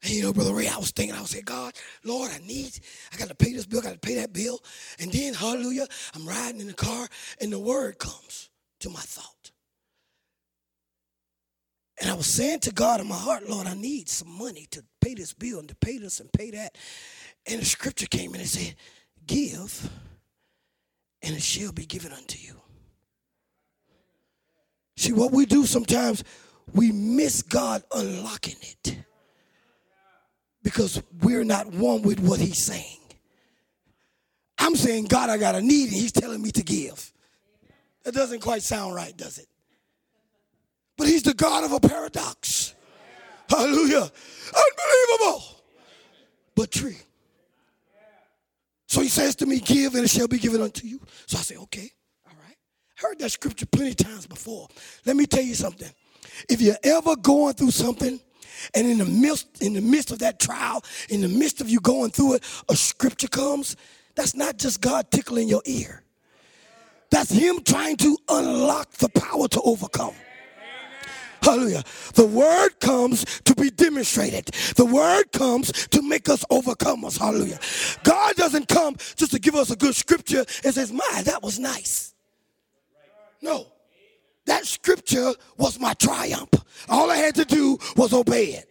[0.03, 2.79] And you know, Brother Ray, I was thinking, I was saying, God, Lord, I need,
[3.13, 4.61] I got to pay this bill, I got to pay that bill.
[4.99, 7.07] And then, hallelujah, I'm riding in the car
[7.39, 8.49] and the word comes
[8.81, 9.51] to my thought.
[12.01, 14.83] And I was saying to God in my heart, Lord, I need some money to
[15.03, 16.79] pay this bill and to pay this and pay that.
[17.47, 18.75] And the scripture came in and said,
[19.27, 19.91] Give,
[21.23, 22.55] and it shall be given unto you.
[24.97, 26.25] See, what we do sometimes,
[26.75, 28.99] we miss God unlocking it
[30.63, 32.99] because we're not one with what he's saying.
[34.59, 37.13] I'm saying, God, I got a need, and he's telling me to give.
[38.05, 39.47] That doesn't quite sound right, does it?
[40.97, 42.75] But he's the God of a paradox.
[43.49, 44.11] Hallelujah.
[44.53, 45.45] Unbelievable.
[46.55, 46.97] But true.
[48.89, 51.01] So he says to me, Give and it shall be given unto you.
[51.27, 51.91] So I say, Okay,
[52.27, 52.57] all right.
[52.97, 54.67] Heard that scripture plenty times before.
[55.05, 55.91] Let me tell you something.
[56.49, 58.19] If you're ever going through something
[58.75, 61.81] and in the midst, in the midst of that trial, in the midst of you
[61.81, 63.77] going through it, a scripture comes.
[64.15, 66.03] That's not just God tickling your ear.
[67.11, 70.15] That's Him trying to unlock the power to overcome.
[71.43, 71.83] Hallelujah.
[72.15, 74.47] The word comes to be demonstrated.
[74.77, 77.19] The word comes to make us overcomers.
[77.19, 77.59] Hallelujah.
[78.03, 81.59] God doesn't come just to give us a good scripture and says, My, that was
[81.59, 82.15] nice.
[83.41, 83.67] No.
[84.47, 86.51] That scripture was my triumph.
[86.89, 88.69] All I had to do was obey it.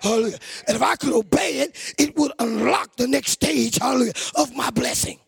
[0.00, 0.38] Hallelujah.
[0.66, 4.70] And if I could obey it, it would unlock the next stage, hallelujah, of my
[4.70, 5.18] blessing.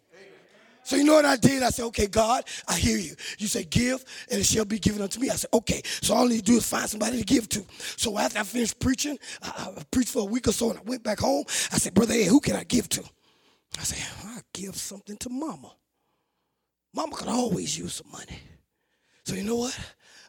[0.92, 1.62] So you know what I did?
[1.62, 3.14] I said, okay, God, I hear you.
[3.38, 5.30] You say give and it shall be given unto me.
[5.30, 5.80] I said, okay.
[6.02, 7.64] So all I need to do is find somebody to give to.
[7.96, 10.82] So after I finished preaching, I, I preached for a week or so and I
[10.82, 11.44] went back home.
[11.72, 13.02] I said, brother, hey, who can I give to?
[13.78, 15.72] I said, i give something to mama.
[16.92, 18.38] Mama could always use some money.
[19.24, 19.78] So you know what?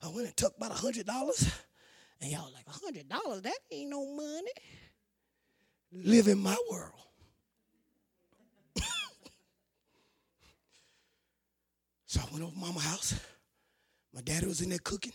[0.02, 1.52] I went and took about a hundred dollars,
[2.22, 3.42] and y'all like a hundred dollars?
[3.42, 4.54] That ain't no money.
[5.92, 6.94] Live in my world.
[12.14, 13.20] So I went over mama's house.
[14.14, 15.14] My daddy was in there cooking.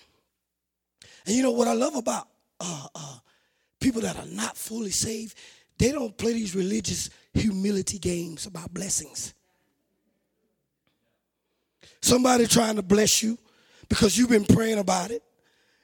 [1.27, 2.27] And you know what I love about
[2.59, 3.19] uh, uh,
[3.81, 5.39] people that are not fully saved,
[5.79, 9.33] they don't play these religious humility games about blessings.
[12.03, 13.39] Somebody trying to bless you
[13.89, 15.23] because you've been praying about it.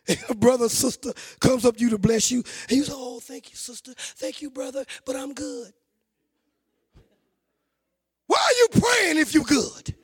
[0.08, 3.20] And a brother, sister comes up to you to bless you, and you say, Oh,
[3.20, 3.94] thank you, sister.
[3.96, 5.72] Thank you, brother, but I'm good.
[8.26, 9.94] Why are you praying if you're good?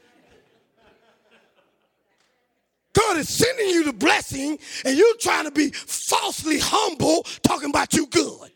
[2.92, 7.94] God is sending you the blessing, and you're trying to be falsely humble, talking about
[7.94, 8.50] you good.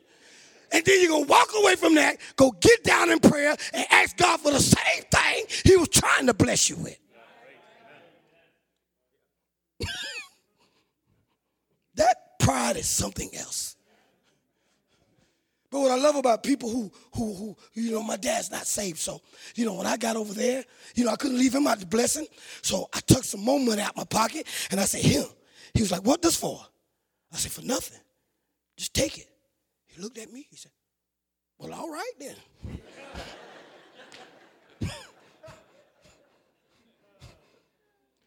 [0.72, 3.86] And then you're going to walk away from that, go get down in prayer, and
[3.90, 6.98] ask God for the same thing He was trying to bless you with.
[11.94, 13.76] that pride is something else.
[15.74, 18.98] But what I love about people who, who, who, you know, my dad's not saved.
[18.98, 19.20] So,
[19.56, 20.62] you know, when I got over there,
[20.94, 22.28] you know, I couldn't leave him out the blessing.
[22.62, 25.24] So I took some more money out of my pocket and I said, him.
[25.74, 26.64] He was like, what this for?
[27.32, 27.98] I said, for nothing.
[28.76, 29.26] Just take it.
[29.86, 30.46] He looked at me.
[30.48, 30.70] He said,
[31.58, 32.36] well, all right then.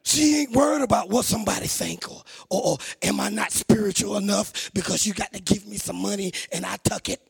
[0.04, 4.70] She ain't worried about what somebody think or, or, or am I not spiritual enough
[4.74, 7.22] because you got to give me some money and I tuck it.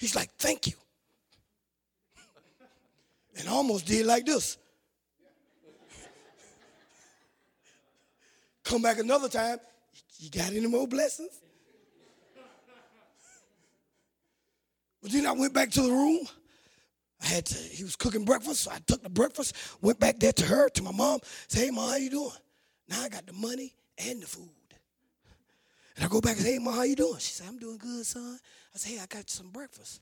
[0.00, 0.72] He's like, thank you.
[3.38, 4.56] And almost did like this.
[8.64, 9.58] Come back another time.
[10.18, 11.38] You got any more blessings?
[15.02, 16.26] But then I went back to the room.
[17.22, 20.32] I had to, he was cooking breakfast, so I took the breakfast, went back there
[20.32, 22.30] to her, to my mom, said, hey, mom, how you doing?
[22.88, 24.48] Now I got the money and the food.
[25.96, 27.18] And I go back and say, hey, mom, how you doing?
[27.18, 28.38] She said, I'm doing good, son.
[28.74, 30.00] I said, hey, I got you some breakfast.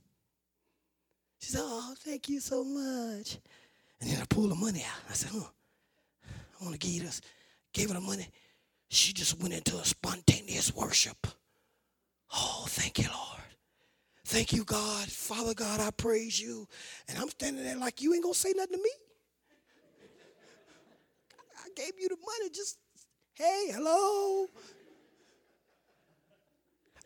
[1.40, 3.38] She said, oh, thank you so much.
[4.01, 5.11] And then I pulled the money out.
[5.11, 5.48] I said, huh,
[6.61, 7.20] I want to give you this.
[7.72, 8.29] Gave her the money.
[8.88, 11.27] She just went into a spontaneous worship.
[12.35, 13.42] Oh, thank you, Lord.
[14.24, 15.09] Thank you, God.
[15.09, 16.68] Father God, I praise you.
[17.09, 18.90] And I'm standing there like, you ain't going to say nothing to me?
[21.64, 22.51] I gave you the money.
[22.51, 22.79] Just,
[23.35, 24.46] hey, hello.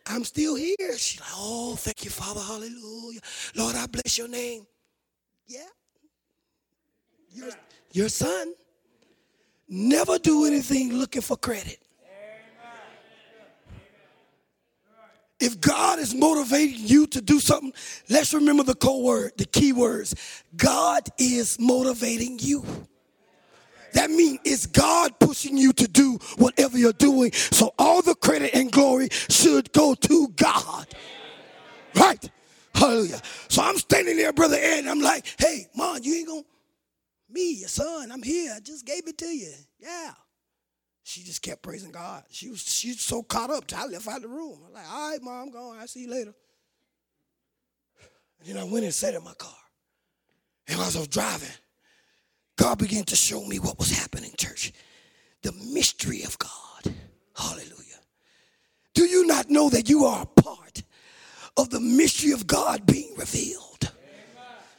[0.07, 0.97] I'm still here.
[0.97, 2.41] She's like, oh, thank you, Father.
[2.41, 3.21] Hallelujah.
[3.55, 4.67] Lord, I bless your name.
[5.47, 5.61] Yeah.
[7.31, 7.51] Your,
[7.93, 8.55] your son.
[9.69, 11.79] Never do anything looking for credit.
[15.41, 17.73] If God is motivating you to do something,
[18.09, 20.15] let's remember the code word, the key words.
[20.57, 22.65] God is motivating you.
[23.94, 27.33] That means it's God pushing you to do whatever you're doing.
[27.33, 30.87] So all the credit and glory should go to God.
[31.94, 32.31] Right?
[32.74, 33.20] Hallelujah.
[33.48, 36.42] So I'm standing there, Brother Ed, and I'm like, hey, mom, you ain't gonna
[37.33, 38.52] me, your son, I'm here.
[38.55, 39.52] I just gave it to you.
[39.78, 40.12] Yeah.
[41.02, 42.22] She just kept praising God.
[42.31, 43.64] She was she's so caught up.
[43.74, 44.61] I left out the room.
[44.66, 45.81] I'm like, all right, mom, I'm going.
[45.81, 46.35] I'll see you later.
[48.38, 49.55] And then I went and sat in my car.
[50.68, 51.48] And as I was driving,
[52.62, 54.72] God began to show me what was happening, church.
[55.42, 56.94] The mystery of God.
[57.35, 57.98] Hallelujah.
[58.94, 60.85] Do you not know that you are a part
[61.57, 63.90] of the mystery of God being revealed?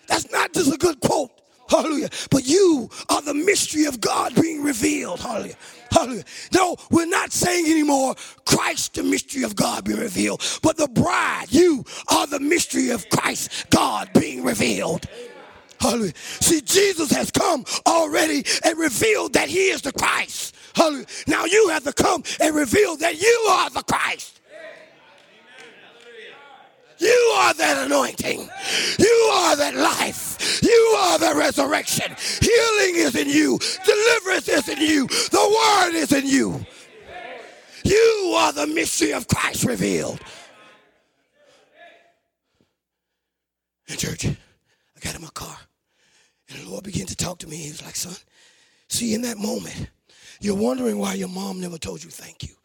[0.07, 1.31] That's not just a good quote.
[1.67, 2.07] Hallelujah.
[2.31, 5.19] But you are the mystery of God being revealed.
[5.19, 5.57] Hallelujah.
[5.91, 6.23] Hallelujah.
[6.53, 8.15] No, we're not saying anymore
[8.45, 13.09] Christ, the mystery of God being revealed, but the bride, you are the mystery of
[13.09, 15.05] Christ, God being revealed.
[15.83, 16.13] Hallelujah.
[16.15, 20.55] See, Jesus has come already and revealed that he is the Christ.
[20.73, 21.05] Hallelujah.
[21.27, 24.39] Now you have to come and reveal that you are the Christ.
[26.99, 28.49] You are that anointing.
[28.97, 30.61] You are that life.
[30.63, 32.15] You are the resurrection.
[32.39, 33.59] Healing is in you.
[33.85, 35.07] Deliverance is in you.
[35.07, 36.65] The word is in you.
[37.83, 40.21] You are the mystery of Christ revealed.
[43.89, 44.37] In church, I
[45.01, 45.57] got in my car.
[46.53, 47.57] And the Lord began to talk to me.
[47.57, 48.15] He was like, son,
[48.87, 49.89] see, in that moment,
[50.39, 52.55] you're wondering why your mom never told you thank you.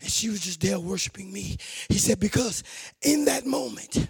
[0.00, 1.56] And she was just there worshiping me.
[1.88, 2.62] He said, because
[3.02, 4.08] in that moment,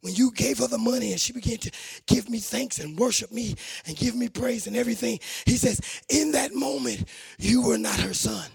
[0.00, 1.70] when you gave her the money and she began to
[2.06, 3.54] give me thanks and worship me
[3.86, 7.04] and give me praise and everything, he says, in that moment,
[7.38, 8.48] you were not her son.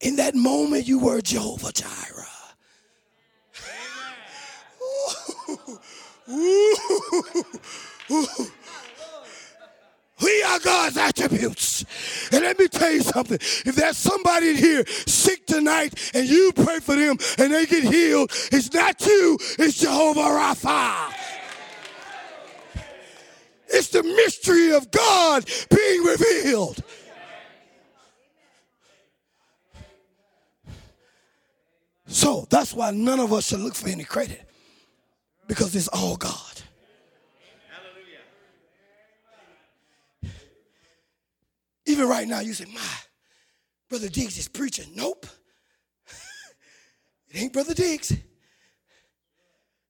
[0.00, 2.26] In that moment, you were Jehovah Jireh.
[10.22, 11.84] We are God's attributes.
[12.32, 13.38] And let me tell you something.
[13.40, 17.84] If there's somebody in here sick tonight and you pray for them and they get
[17.84, 21.12] healed, it's not you, it's Jehovah Rapha.
[23.68, 26.80] It's the mystery of God being revealed.
[32.06, 34.48] So that's why none of us should look for any credit
[35.48, 36.53] because it's all God.
[41.94, 42.80] Even right now, you say, My,
[43.88, 44.86] Brother Diggs is preaching.
[44.96, 45.26] Nope.
[47.28, 48.12] it ain't Brother Diggs.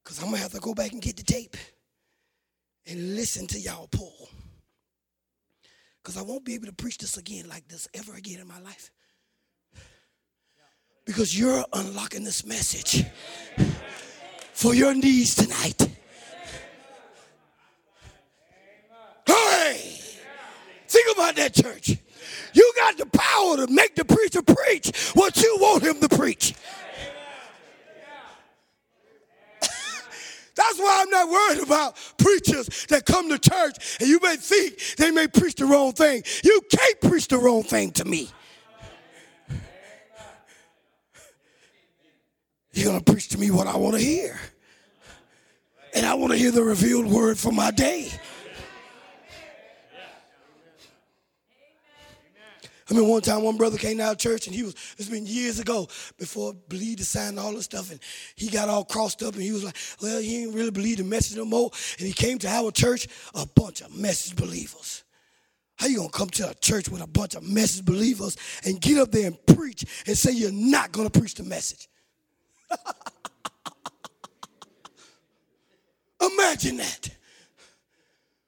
[0.03, 1.57] Because I'm going to have to go back and get the tape
[2.85, 4.29] and listen to y'all pull.
[6.03, 8.59] Because I won't be able to preach this again like this ever again in my
[8.59, 8.91] life.
[11.07, 13.03] Because you're unlocking this message
[14.53, 15.89] for your needs tonight.
[19.25, 19.94] Hey!
[20.95, 21.97] Think about that, church.
[22.53, 26.53] You got the power to make the preacher preach what you want him to preach.
[30.55, 34.79] That's why I'm not worried about preachers that come to church and you may think
[34.95, 36.23] they may preach the wrong thing.
[36.45, 38.29] You can't preach the wrong thing to me.
[42.71, 44.39] You're going to preach to me what I want to hear.
[45.93, 48.13] And I want to hear the revealed word for my day.
[52.89, 55.25] I mean, one time one brother came out of church and he was, it's been
[55.25, 55.87] years ago
[56.19, 57.89] before believed the sign and all this stuff.
[57.89, 57.99] And
[58.35, 61.03] he got all crossed up and he was like, well, he didn't really believe the
[61.03, 61.71] message no more.
[61.97, 65.03] And he came to our church, a bunch of message believers.
[65.77, 68.99] How you gonna come to a church with a bunch of message believers and get
[68.99, 71.89] up there and preach and say you're not gonna preach the message?
[76.21, 77.09] Imagine that.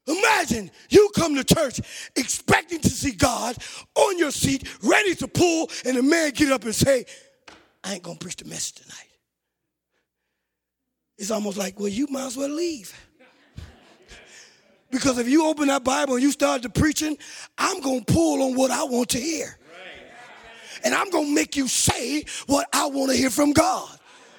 [0.08, 1.82] Imagine you come to church
[2.16, 3.58] expecting to see God
[3.96, 7.06] on your seat, ready to pull, and the man get up and say,
[7.84, 9.10] I ain't gonna preach the message tonight.
[11.18, 12.94] It's almost like, well, you might as well leave.
[14.90, 17.18] Because if you open that Bible and you start to preaching,
[17.58, 19.58] I'm gonna pull on what I want to hear.
[20.84, 23.97] And I'm gonna make you say what I want to hear from God.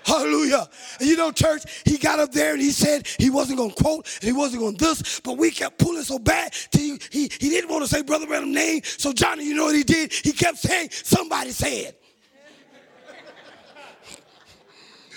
[0.09, 0.67] Hallelujah.
[1.01, 3.77] And you know, church, he got up there and he said he wasn't going to
[3.77, 7.01] quote and he wasn't going to this, but we kept pulling so bad till he,
[7.11, 8.81] he, he didn't want to say Brother Branham's name.
[8.85, 10.11] So, Johnny, you know what he did?
[10.11, 11.95] He kept saying, Somebody said.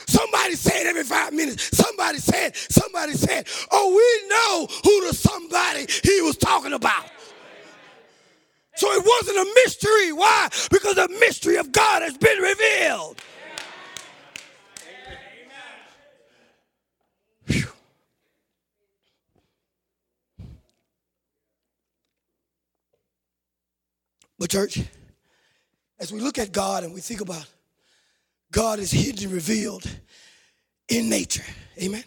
[0.08, 1.78] Somebody said every five minutes.
[1.78, 7.06] Somebody said, somebody said, oh, we know who the somebody he was talking about.
[8.76, 10.12] So it wasn't a mystery.
[10.12, 10.50] Why?
[10.70, 13.22] Because the mystery of God has been revealed.
[24.42, 24.80] But, church,
[26.00, 27.46] as we look at God and we think about
[28.52, 29.88] God is hidden and revealed
[30.90, 31.44] in nature.
[31.80, 32.04] Amen.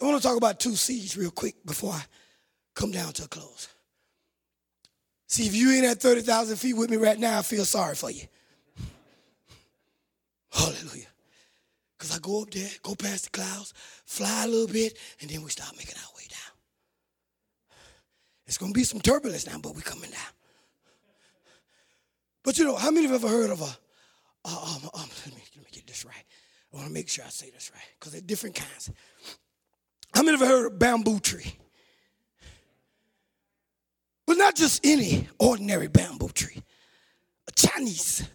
[0.00, 2.02] I want to talk about two seeds real quick before I
[2.74, 3.68] come down to a close.
[5.26, 8.10] See, if you ain't at 30,000 feet with me right now, I feel sorry for
[8.10, 8.22] you.
[10.52, 11.08] Hallelujah.
[11.98, 13.74] Because I go up there, go past the clouds,
[14.06, 17.76] fly a little bit, and then we start making our way down.
[18.46, 20.32] It's going to be some turbulence now, but we're coming down.
[22.44, 23.76] But you know, how many of you ever heard of a,
[24.44, 26.24] um, um, let, me, let me get this right.
[26.72, 28.90] I want to make sure I say this right because they're different kinds.
[30.14, 31.54] How many you heard of bamboo tree?
[34.26, 36.62] But not just any ordinary bamboo tree,
[37.48, 38.28] a Chinese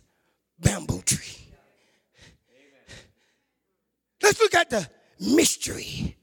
[0.59, 1.47] bamboo tree.
[4.21, 4.87] Let's look at the
[5.19, 6.17] mystery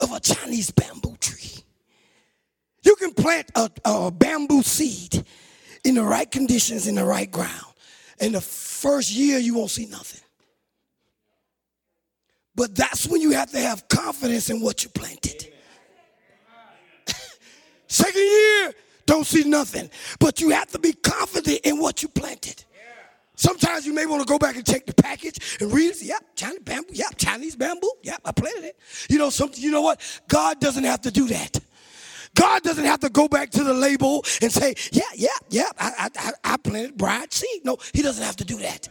[0.00, 1.64] of a Chinese bamboo tree.
[2.82, 5.24] You can plant a, a bamboo seed
[5.84, 7.66] in the right conditions, in the right ground.
[8.20, 10.20] In the first year, you won't see nothing.
[12.54, 15.52] But that's when you have to have confidence in what you planted.
[17.86, 18.72] Second year,
[19.06, 19.88] don't see nothing.
[20.18, 22.64] But you have to be confident in what you planted.
[23.38, 26.02] Sometimes you may want to go back and check the package and read it.
[26.02, 26.90] Yep, Chinese bamboo.
[26.92, 27.92] Yep, Chinese bamboo.
[28.02, 28.76] Yep, I planted it.
[29.08, 29.62] You know something.
[29.62, 30.00] You know what?
[30.26, 31.60] God doesn't have to do that.
[32.38, 36.08] God doesn't have to go back to the label and say, yeah, yeah, yeah, I,
[36.16, 37.64] I, I planted bride seed.
[37.64, 38.88] No, he doesn't have to do that.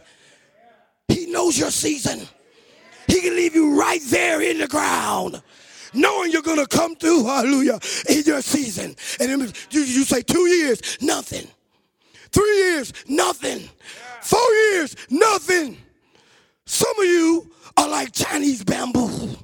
[1.08, 2.20] He knows your season.
[3.06, 5.42] He can leave you right there in the ground
[5.94, 7.78] knowing you're going to come through, hallelujah,
[8.10, 8.94] in your season.
[9.18, 9.40] And
[9.70, 11.46] you, you say two years, nothing.
[12.30, 13.68] Three years, nothing.
[14.20, 15.78] Four years, nothing.
[16.66, 19.36] Some of you are like Chinese bamboo.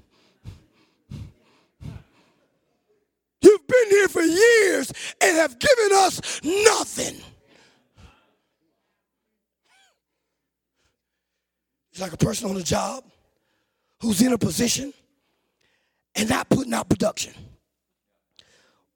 [3.40, 7.20] You've been here for years and have given us nothing.
[11.92, 13.04] It's like a person on a job
[14.00, 14.92] who's in a position
[16.16, 17.32] and not putting out production.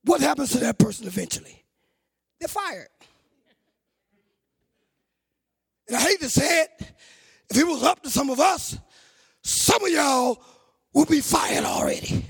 [0.04, 1.64] What happens to that person eventually?
[2.40, 2.88] They're fired.
[5.86, 6.92] And I hate to say it,
[7.50, 8.78] if it was up to some of us,
[9.42, 10.42] some of y'all
[10.92, 12.24] would be fired already.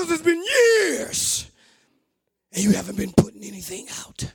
[0.00, 1.50] Because it's been years
[2.52, 4.32] and you haven't been putting anything out.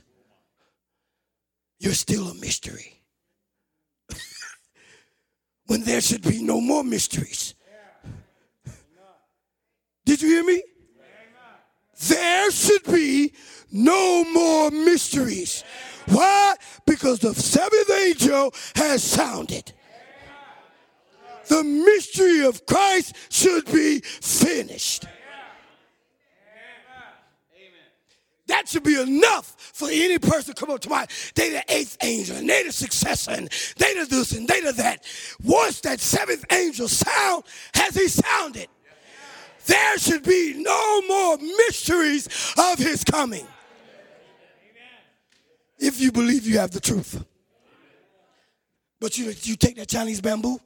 [1.80, 3.02] You're still a mystery.
[5.66, 7.54] when there should be no more mysteries.
[10.04, 10.62] Did you hear me?
[12.06, 13.32] There should be
[13.72, 15.64] no more mysteries.
[16.06, 16.54] Why?
[16.86, 19.72] Because the seventh angel has sounded.
[21.48, 25.06] The mystery of Christ should be finished.
[28.46, 31.96] That should be enough for any person to come up to my they the eighth
[32.02, 35.04] angel and they the successor and they the this and they the that.
[35.42, 37.44] Once that seventh angel sound,
[37.74, 38.68] has he sounded?
[39.66, 43.46] There should be no more mysteries of his coming.
[45.78, 47.24] If you believe you have the truth.
[49.00, 50.58] But you, you take that Chinese bamboo,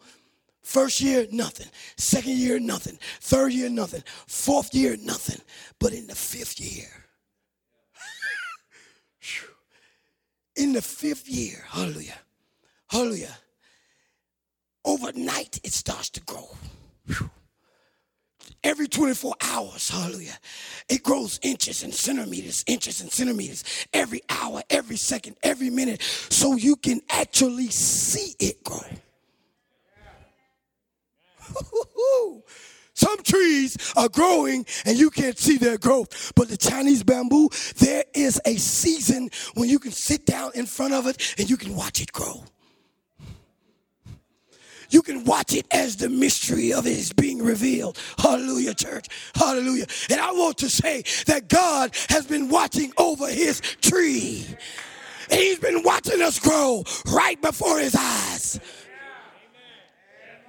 [0.62, 1.66] first year, nothing.
[1.96, 2.98] Second year, nothing.
[3.20, 4.02] Third year, nothing.
[4.26, 5.40] Fourth year, nothing.
[5.80, 6.99] But in the fifth year,
[10.60, 12.18] in the fifth year, hallelujah,
[12.88, 13.34] hallelujah,
[14.84, 16.48] overnight it starts to grow.
[18.62, 20.38] Every 24 hours, hallelujah.
[20.90, 26.56] It grows inches and centimeters, inches and centimeters, every hour, every second, every minute, so
[26.56, 28.80] you can actually see it grow.
[33.00, 36.32] Some trees are growing and you can't see their growth.
[36.36, 37.48] But the Chinese bamboo,
[37.78, 41.56] there is a season when you can sit down in front of it and you
[41.56, 42.44] can watch it grow
[44.90, 47.98] you can watch it as the mystery of it is being revealed.
[48.18, 49.06] Hallelujah, church.
[49.34, 49.86] Hallelujah.
[50.10, 54.44] And I want to say that God has been watching over his tree.
[55.30, 58.58] He's been watching us grow right before his eyes.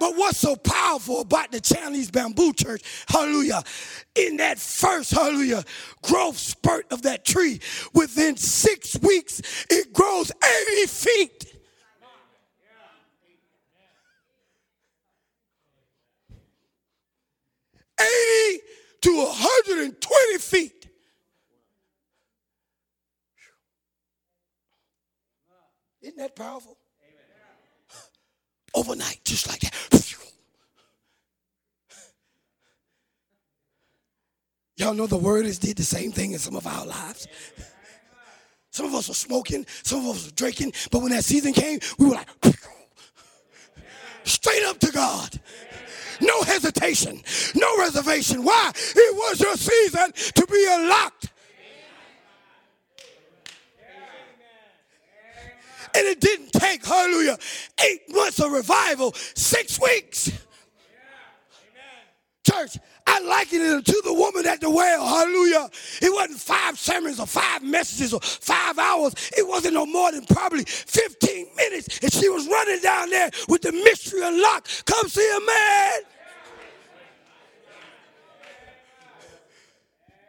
[0.02, 3.62] But what's so powerful about the Chinese bamboo church, hallelujah,
[4.16, 5.62] in that first, hallelujah,
[6.02, 7.60] growth spurt of that tree,
[7.94, 9.40] within six weeks,
[9.70, 10.32] it grows
[10.72, 11.54] 80 feet.
[18.00, 18.60] 80
[19.02, 20.88] to 120 feet.
[26.00, 26.76] Isn't that powerful?
[28.74, 29.74] Overnight, just like that.
[34.76, 37.28] Y'all know the word has did the same thing in some of our lives.
[38.70, 41.78] Some of us were smoking, some of us were drinking, but when that season came,
[41.98, 42.28] we were like
[44.24, 45.38] straight up to God
[46.22, 47.20] no hesitation,
[47.54, 48.44] no reservation.
[48.44, 48.70] Why?
[48.74, 51.31] It was your season to be unlocked.
[55.94, 57.36] And it didn't take, hallelujah,
[57.90, 60.30] eight months of revival, six weeks.
[62.44, 65.06] Church, I liken it to the woman at the well.
[65.06, 65.68] Hallelujah.
[66.00, 69.14] It wasn't five sermons or five messages or five hours.
[69.36, 72.00] It wasn't no more than probably 15 minutes.
[72.02, 74.84] And she was running down there with the mystery unlocked.
[74.86, 75.92] Come see a man.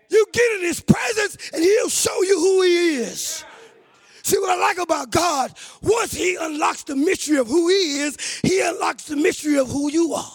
[0.10, 3.44] You get in his presence and he'll show you who he is.
[4.24, 5.54] See what I like about God?
[5.82, 9.92] Once he unlocks the mystery of who he is, he unlocks the mystery of who
[9.92, 10.32] you are.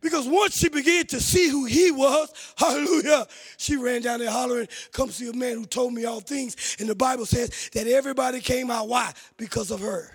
[0.00, 3.26] Because once she began to see who he was, hallelujah,
[3.56, 6.76] she ran down there hollering, Come see a man who told me all things.
[6.78, 8.88] And the Bible says that everybody came out.
[8.88, 9.12] Why?
[9.36, 10.14] Because of her.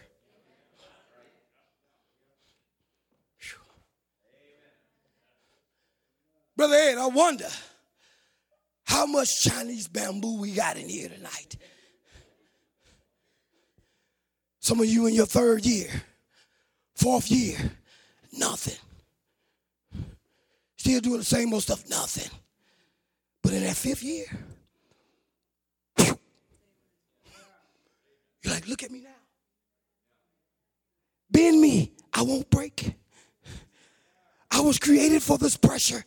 [6.55, 7.49] Brother Ed, I wonder
[8.83, 11.57] how much Chinese bamboo we got in here tonight.
[14.59, 15.89] Some of you in your third year,
[16.95, 17.57] fourth year,
[18.31, 18.77] nothing.
[20.77, 22.29] Still doing the same old stuff, nothing.
[23.41, 24.25] But in that fifth year,
[25.97, 29.09] you're like, look at me now.
[31.29, 32.93] Bend me, I won't break.
[34.51, 36.05] I was created for this pressure.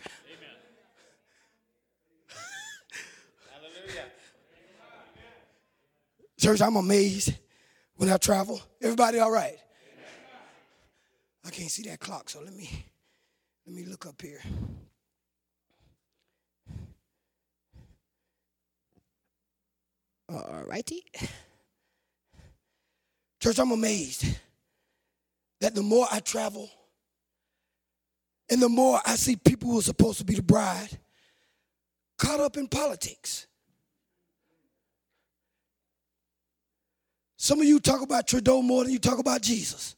[6.47, 7.35] Church, I'm amazed
[7.97, 8.63] when I travel.
[8.81, 9.57] Everybody all right?
[11.45, 12.71] I can't see that clock, so let me
[13.67, 14.41] let me look up here.
[20.29, 21.03] All righty.
[23.43, 24.25] Church, I'm amazed
[25.61, 26.71] that the more I travel
[28.49, 30.97] and the more I see people who are supposed to be the bride
[32.17, 33.49] caught up in politics.
[37.47, 39.95] Some of you talk about Trudeau more than you talk about Jesus.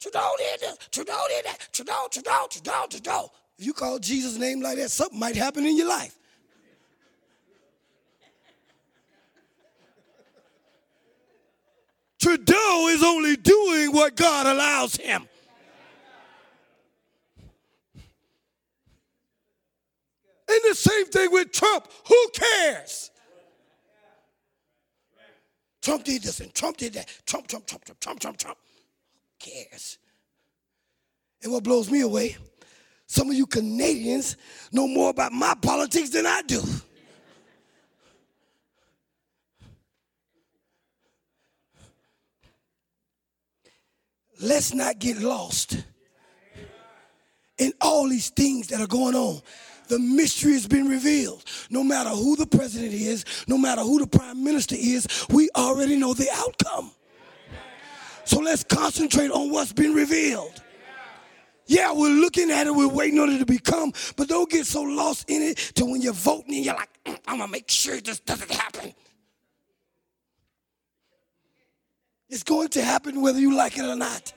[0.00, 3.32] Trudeau did this, Trudeau did that, Trudeau, Trudeau, Trudeau, Trudeau.
[3.58, 6.16] If you call Jesus' name like that, something might happen in your life.
[12.20, 15.26] Trudeau is only doing what God allows him.
[20.48, 21.88] And the same thing with Trump.
[22.06, 23.10] Who cares?
[25.86, 27.06] Trump did this and Trump did that.
[27.26, 28.58] Trump, Trump, Trump, Trump, Trump, Trump, Trump.
[28.58, 29.98] Who cares?
[31.44, 32.36] And what blows me away,
[33.06, 34.36] some of you Canadians
[34.72, 36.60] know more about my politics than I do.
[44.42, 45.84] Let's not get lost
[47.58, 49.40] in all these things that are going on
[49.88, 51.44] the mystery has been revealed.
[51.70, 55.96] No matter who the president is, no matter who the prime minister is, we already
[55.96, 56.90] know the outcome.
[58.24, 60.62] So let's concentrate on what's been revealed.
[61.66, 64.82] Yeah, we're looking at it, we're waiting on it to become, but don't get so
[64.82, 68.00] lost in it to when you're voting and you're like, mm, I'm gonna make sure
[68.00, 68.94] this doesn't happen.
[72.28, 74.32] It's going to happen whether you like it or not.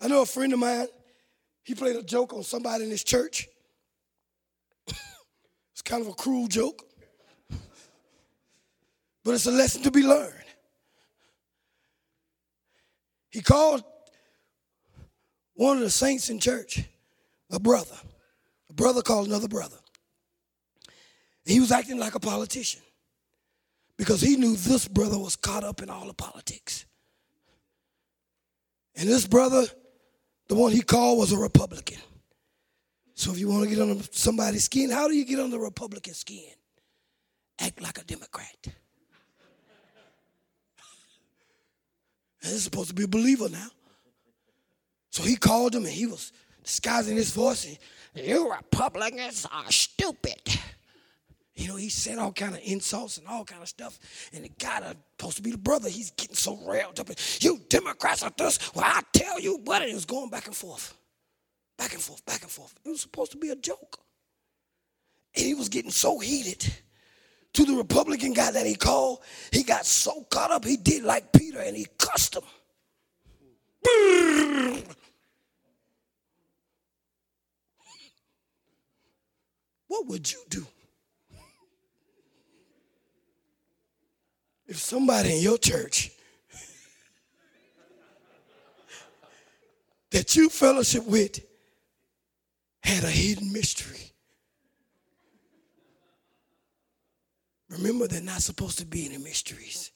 [0.00, 0.86] I know a friend of mine,
[1.62, 3.48] he played a joke on somebody in his church.
[4.88, 6.84] it's kind of a cruel joke,
[9.24, 10.34] but it's a lesson to be learned.
[13.30, 13.84] He called
[15.54, 16.82] one of the saints in church
[17.50, 17.96] a brother.
[18.68, 19.76] A brother called another brother.
[21.44, 22.82] He was acting like a politician
[23.96, 26.86] because he knew this brother was caught up in all the politics.
[28.94, 29.66] And this brother
[30.50, 31.98] the one he called was a Republican.
[33.14, 36.12] So if you want to get under somebody's skin, how do you get under Republican
[36.12, 36.50] skin?
[37.60, 38.56] Act like a Democrat.
[38.64, 38.72] And
[42.42, 43.68] this is supposed to be a believer now.
[45.10, 46.32] So he called him and he was
[46.64, 47.78] disguising his voice.
[48.16, 50.42] And, you Republicans are stupid.
[51.60, 53.98] You know, he said all kind of insults and all kind of stuff.
[54.32, 57.10] And the guy that's supposed to be the brother, he's getting so railed up.
[57.38, 58.74] You Democrats are this.
[58.74, 60.94] Well, I tell you, but it was going back and forth.
[61.76, 62.74] Back and forth, back and forth.
[62.82, 63.98] It was supposed to be a joke.
[65.36, 66.66] And he was getting so heated
[67.52, 69.18] to the Republican guy that he called.
[69.52, 72.42] He got so caught up, he did like Peter and he cussed him.
[79.88, 80.66] What would you do?
[84.70, 86.12] If somebody in your church
[90.12, 91.40] that you fellowship with
[92.82, 94.12] had a hidden mystery.
[97.68, 99.90] Remember, they're not supposed to be any mysteries.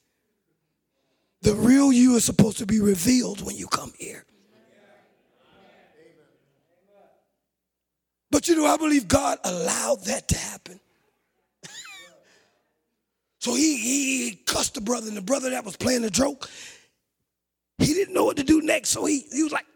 [1.43, 4.25] The real you is supposed to be revealed when you come here.
[8.31, 10.81] But you know, I believe God allowed that to happen.
[13.45, 16.49] So he, he cussed the brother, and the brother that was playing the joke,
[17.77, 18.89] he didn't know what to do next.
[18.89, 19.67] So he, he was like,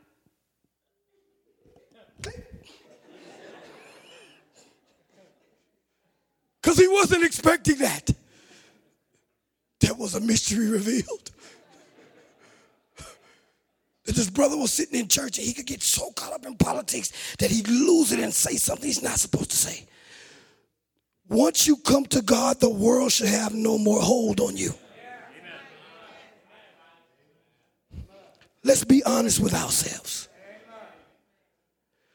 [6.62, 8.10] because he wasn't expecting that.
[9.80, 11.30] There was a mystery revealed.
[12.96, 16.56] That this brother was sitting in church and he could get so caught up in
[16.56, 19.86] politics that he'd lose it and say something he's not supposed to say.
[21.28, 24.72] Once you come to God, the world should have no more hold on you.
[28.64, 30.28] Let's be honest with ourselves.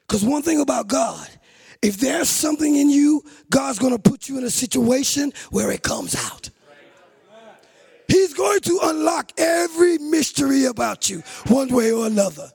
[0.01, 1.27] Because one thing about God,
[1.81, 5.83] if there's something in you, God's going to put you in a situation where it
[5.83, 6.49] comes out.
[8.07, 12.51] He's going to unlock every mystery about you, one way or another.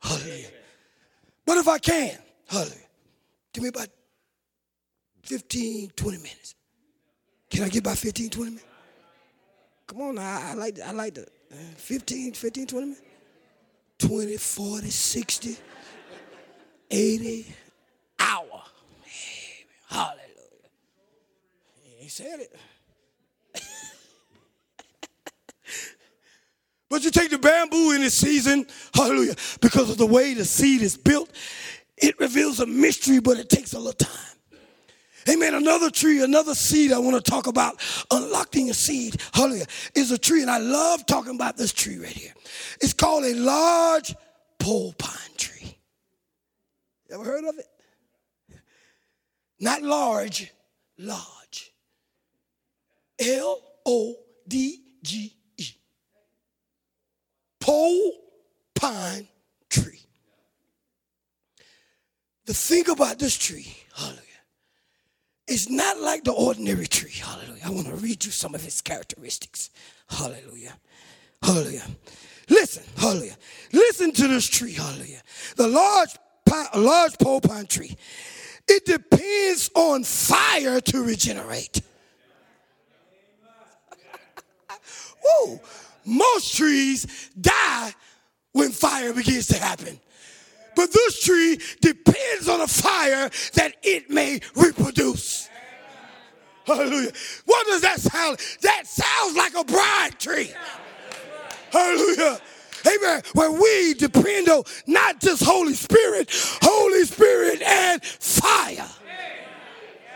[0.00, 0.48] Hallelujah.
[1.46, 2.18] But if I can,
[2.48, 2.76] hallelujah,
[3.52, 3.88] give me about
[5.24, 6.54] 15, 20 minutes.
[7.50, 8.66] Can I get by 15, 20 minutes?
[9.86, 13.02] Come on, I, I like I like the uh, 15, 15, 20 minutes.
[13.98, 15.56] 20, 40, 60,
[16.90, 17.54] 80,
[18.18, 18.62] hour.
[19.88, 20.18] Hallelujah.
[21.98, 22.56] He said it.
[26.90, 30.82] but you take the bamboo in this season, hallelujah, because of the way the seed
[30.82, 31.30] is built,
[31.96, 34.34] it reveals a mystery, but it takes a little time.
[35.28, 35.54] Amen.
[35.54, 40.18] Another tree, another seed I want to talk about, unlocking a seed, hallelujah, is a
[40.18, 40.42] tree.
[40.42, 42.32] And I love talking about this tree right here.
[42.80, 44.14] It's called a large
[44.58, 45.78] pole pine tree.
[47.08, 47.66] You ever heard of it?
[49.60, 50.52] Not large,
[50.98, 51.72] Lodge.
[53.18, 54.16] L O
[54.48, 55.66] D G E.
[57.60, 58.12] Pole
[58.74, 59.28] pine
[59.70, 60.00] tree.
[62.46, 64.20] The thing about this tree, hallelujah,
[65.54, 67.12] is not like the ordinary tree.
[67.12, 67.62] Hallelujah.
[67.64, 69.70] I want to read you some of its characteristics.
[70.08, 70.74] Hallelujah.
[71.42, 71.84] Hallelujah.
[72.50, 73.36] Listen, hallelujah.
[73.72, 75.22] Listen to this tree, hallelujah.
[75.56, 76.10] The large
[76.76, 77.96] large pole pine tree.
[78.68, 81.80] It depends on fire to regenerate.
[85.46, 85.60] Woo!
[86.04, 87.94] Most trees die
[88.52, 89.98] when fire begins to happen.
[90.74, 95.48] But this tree depends on a fire that it may reproduce.
[96.66, 97.12] Hallelujah.
[97.44, 98.38] What does that sound?
[98.62, 100.50] That sounds like a bride tree.
[101.70, 102.40] Hallelujah.
[102.86, 103.22] Amen.
[103.34, 106.28] Where we depend on not just Holy Spirit,
[106.62, 108.88] Holy Spirit and fire.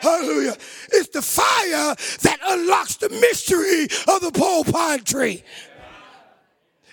[0.00, 0.56] Hallelujah.
[0.92, 5.42] It's the fire that unlocks the mystery of the pole pine tree.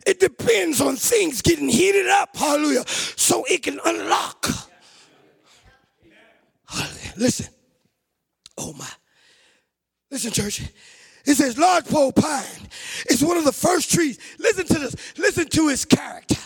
[0.05, 4.47] It depends on things getting heated up, hallelujah, so it can unlock.
[6.67, 7.13] Hallelujah.
[7.17, 7.47] Listen.
[8.57, 8.87] Oh my.
[10.11, 10.61] Listen, church.
[11.25, 12.67] It says lodgepole pine
[13.09, 14.19] is one of the first trees.
[14.37, 14.95] Listen to this.
[15.17, 16.37] Listen to its character.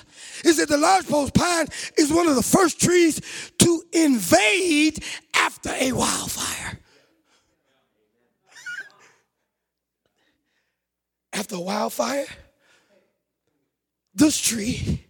[0.46, 3.20] It said the lodgepole pine is one of the first trees
[3.60, 5.04] to invade
[5.36, 6.80] after a wildfire.
[11.34, 12.28] after a wildfire,
[14.20, 15.06] this tree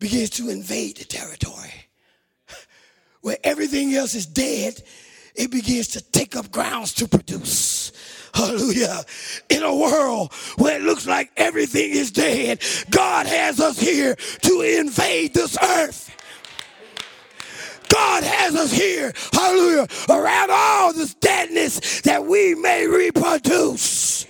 [0.00, 1.72] begins to invade the territory.
[3.20, 4.82] Where everything else is dead,
[5.34, 7.92] it begins to take up grounds to produce.
[8.32, 9.04] Hallelujah.
[9.50, 14.60] In a world where it looks like everything is dead, God has us here to
[14.62, 16.14] invade this earth.
[17.88, 24.26] God has us here, hallelujah, around all this deadness that we may reproduce.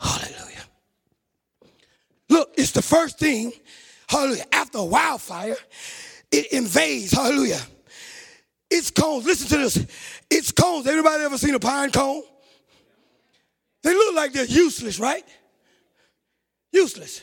[0.00, 0.64] Hallelujah.
[2.28, 3.52] Look, it's the first thing,
[4.08, 5.56] hallelujah, after a wildfire,
[6.30, 7.60] it invades, hallelujah.
[8.70, 9.86] Its cones, listen to this.
[10.30, 12.22] Its cones, everybody ever seen a pine cone?
[13.82, 15.24] They look like they're useless, right?
[16.72, 17.22] Useless.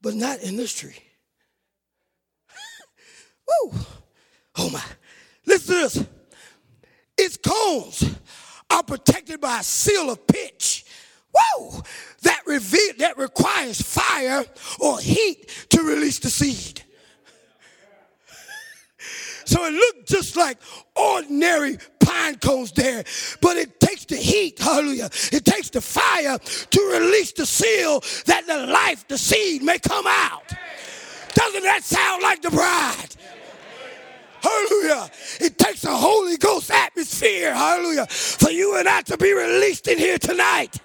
[0.00, 0.96] But not in this tree.
[3.72, 3.78] Woo.
[4.56, 4.82] Oh my.
[5.46, 6.06] Listen to this.
[7.18, 8.14] Its cones
[8.70, 10.84] are protected by a seal of pitch.
[11.34, 11.82] Whoa!
[12.22, 14.44] That reveal, that requires fire
[14.80, 16.82] or heat to release the seed.
[19.44, 20.56] So it looked just like
[20.94, 23.02] ordinary pine cones there,
[23.40, 25.10] but it takes the heat, hallelujah.
[25.32, 30.06] It takes the fire to release the seal that the life, the seed may come
[30.06, 30.52] out.
[31.34, 33.16] Doesn't that sound like the bride?
[34.42, 35.10] Hallelujah.
[35.40, 39.98] It takes a Holy Ghost atmosphere, hallelujah, for you and I to be released in
[39.98, 40.80] here tonight.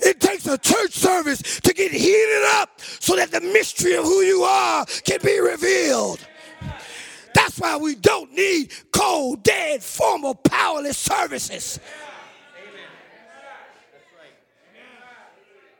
[0.00, 4.20] It takes a church service to get heated up so that the mystery of who
[4.20, 6.20] you are can be revealed.
[7.34, 11.80] That's why we don't need cold, dead, formal, powerless services.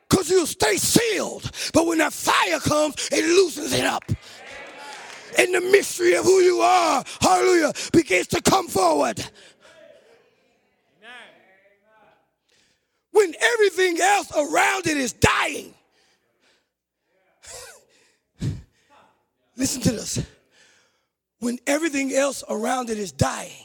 [0.09, 1.51] Because you'll stay sealed.
[1.73, 4.05] But when that fire comes, it loosens it up.
[5.39, 9.25] And the mystery of who you are, hallelujah, begins to come forward.
[13.19, 15.75] When everything else around it is dying.
[19.57, 20.25] Listen to this.
[21.41, 23.65] When everything else around it is dying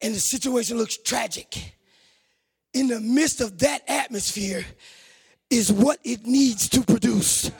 [0.00, 1.74] and the situation looks tragic,
[2.72, 4.64] in the midst of that atmosphere
[5.50, 7.50] is what it needs to produce.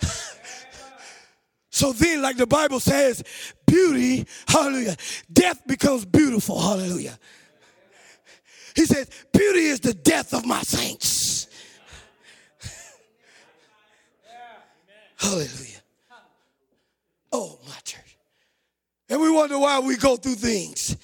[1.70, 3.22] so then, like the Bible says,
[3.66, 4.96] beauty, hallelujah,
[5.30, 7.18] death becomes beautiful, hallelujah.
[8.76, 11.48] He says, Beauty is the death of my saints.
[15.16, 15.80] Hallelujah.
[17.32, 18.18] Oh, my church.
[19.08, 20.94] And we wonder why we go through things.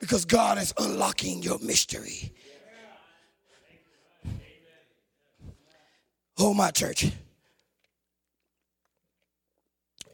[0.00, 2.32] Because God is unlocking your mystery.
[6.38, 7.10] Oh, my church.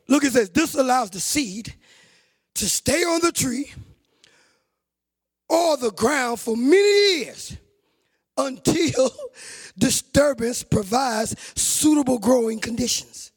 [0.08, 1.72] Look, it says, this allows the seed
[2.56, 3.72] to stay on the tree
[5.52, 7.58] or the ground for many years
[8.38, 9.10] until
[9.78, 13.32] disturbance provides suitable growing conditions.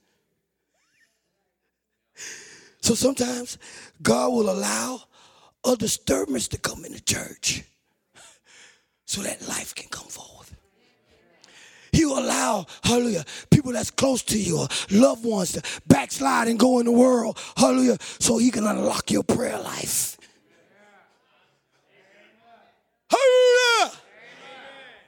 [2.80, 3.58] So sometimes
[4.02, 5.02] God will allow
[5.66, 7.64] a disturbance to come in the church
[9.06, 10.56] so that life can come forth.
[11.92, 16.58] He will allow, hallelujah, people that's close to you or loved ones to backslide and
[16.58, 20.15] go in the world, hallelujah, so he can unlock your prayer life.
[23.10, 23.98] Hallelujah.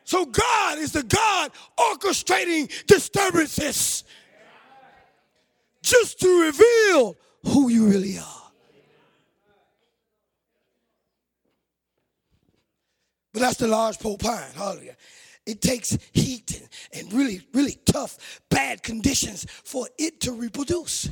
[0.03, 4.03] So God is the God orchestrating disturbances
[5.81, 8.51] just to reveal who you really are.
[13.33, 14.95] But that's the lodgepole pine, hallelujah.
[15.45, 16.69] It takes heat and,
[17.01, 21.09] and really, really tough, bad conditions for it to reproduce.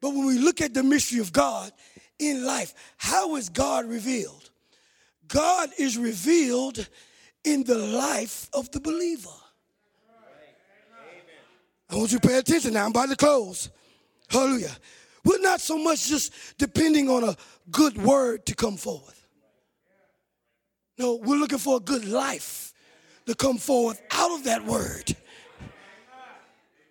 [0.00, 1.72] But when we look at the mystery of God
[2.18, 4.50] in life, how is God revealed?
[5.28, 6.88] God is revealed
[7.44, 9.28] in the life of the believer.
[11.90, 12.84] I want you to pay attention now.
[12.84, 13.70] I'm about to close.
[14.28, 14.76] Hallelujah.
[15.24, 17.36] We're not so much just depending on a
[17.70, 19.26] good word to come forth.
[20.98, 22.72] No, we're looking for a good life
[23.26, 25.16] to come forth out of that word.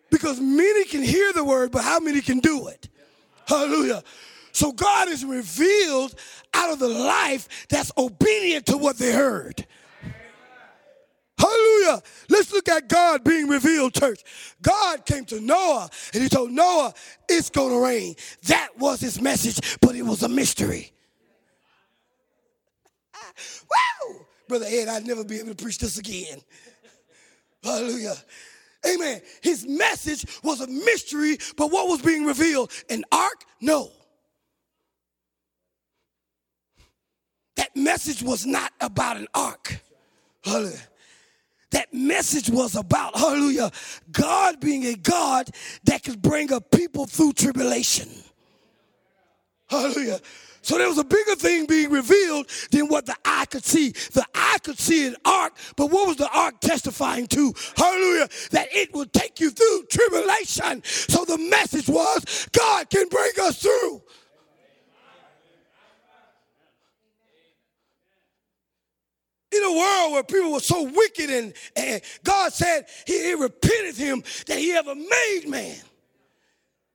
[0.10, 2.90] Because many can hear the word, but how many can do it?
[3.48, 4.04] Hallelujah.
[4.54, 6.16] So God is revealed
[6.54, 9.66] out of the life that's obedient to what they heard.
[11.38, 12.01] Hallelujah.
[12.30, 14.24] Let's look at God being revealed, church.
[14.62, 16.93] God came to Noah and he told Noah,
[17.28, 18.16] it's going to rain.
[18.47, 20.93] That was his message, but it was a mystery.
[24.08, 24.26] Woo!
[24.47, 26.39] Brother Ed, I'd never be able to preach this again.
[27.64, 28.16] Hallelujah.
[28.86, 29.22] Amen.
[29.41, 32.72] His message was a mystery, but what was being revealed?
[32.89, 33.45] An ark?
[33.60, 33.91] No.
[37.56, 39.82] That message was not about an ark.
[40.43, 40.78] Hallelujah.
[41.72, 43.72] That message was about, hallelujah,
[44.12, 45.49] God being a God
[45.86, 48.10] that could bring a people through tribulation.
[49.68, 50.20] Hallelujah.
[50.62, 53.89] So there was a bigger thing being revealed than what the eye could see.
[53.89, 57.54] The eye could see an ark, but what was the ark testifying to?
[57.76, 58.30] Hallelujah.
[58.51, 60.82] That it would take you through tribulation.
[60.86, 64.04] So the message was God can bring us through.
[69.54, 73.95] In a world where people were so wicked and, and God said he, he repented
[73.95, 75.78] him that he ever made man.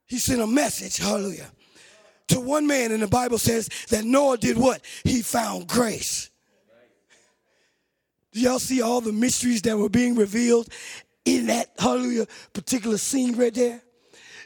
[0.07, 1.51] He sent a message, hallelujah
[2.29, 4.83] to one man, and the Bible says that Noah did what?
[5.05, 6.31] He found grace.
[8.33, 10.69] Do y'all see all the mysteries that were being revealed
[11.25, 13.83] in that, hallelujah, particular scene right there?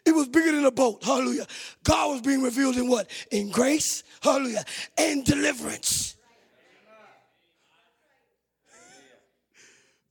[0.05, 1.47] It was bigger than a boat, hallelujah.
[1.85, 3.09] God was being revealed in what?
[3.31, 4.65] In grace, hallelujah,
[4.97, 6.17] and deliverance.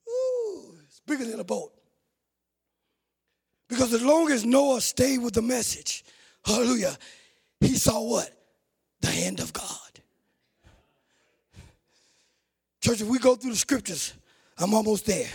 [0.08, 1.72] Ooh, it's bigger than a boat.
[3.68, 6.04] Because as long as Noah stayed with the message,
[6.46, 6.98] hallelujah,
[7.60, 8.30] he saw what?
[9.02, 9.66] The hand of God.
[12.82, 14.14] Church, if we go through the scriptures,
[14.58, 15.30] I'm almost there.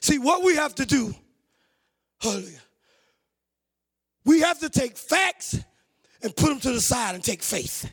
[0.00, 1.14] See, what we have to do,
[2.20, 2.60] hallelujah,
[4.24, 5.58] we have to take facts
[6.22, 7.90] and put them to the side and take faith.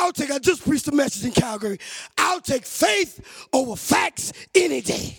[0.00, 1.78] I'll take, I just preached a message in Calgary.
[2.16, 5.18] I'll take faith over facts any day.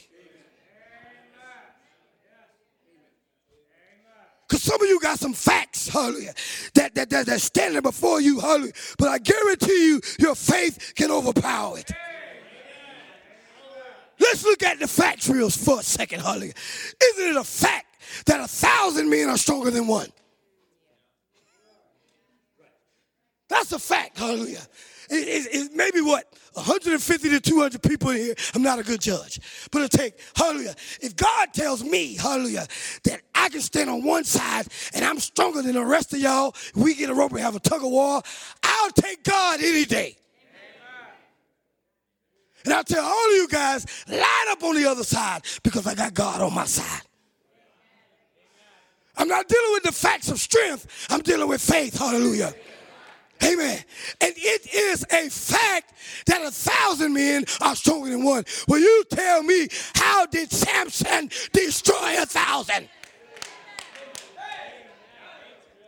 [4.49, 6.33] Because some of you got some facts, hallelujah,
[6.73, 8.73] that, that, that, that's standing before you, hallelujah.
[8.97, 11.91] But I guarantee you, your faith can overpower it.
[14.19, 16.53] Let's look at the facts real for a second, hallelujah.
[17.03, 20.09] Isn't it a fact that a thousand men are stronger than one?
[23.51, 24.61] That's a fact, hallelujah.
[25.09, 26.23] It, it, it maybe what
[26.53, 28.35] 150 to 200 people in here.
[28.55, 29.41] I'm not a good judge,
[29.71, 30.73] but it'll take hallelujah.
[31.01, 32.65] If God tells me hallelujah
[33.03, 36.55] that I can stand on one side and I'm stronger than the rest of y'all,
[36.75, 38.21] we get a rope and have a tug of war.
[38.63, 40.15] I'll take God any day.
[42.63, 45.95] And I'll tell all of you guys, line up on the other side because I
[45.95, 47.01] got God on my side.
[49.17, 51.07] I'm not dealing with the facts of strength.
[51.09, 51.99] I'm dealing with faith.
[51.99, 52.53] Hallelujah.
[53.43, 53.79] Amen.
[54.21, 55.93] And it is a fact
[56.27, 58.45] that a thousand men are stronger than one.
[58.67, 62.87] Will you tell me how did Samson destroy a thousand?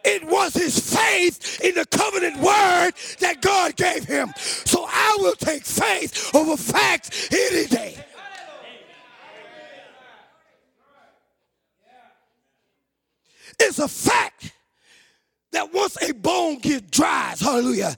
[0.06, 4.34] It was his faith in the covenant word that God gave him.
[4.38, 8.04] So I will take faith over facts any day.
[13.60, 14.52] It's a fact
[15.54, 17.96] that once a bone gets dries, hallelujah,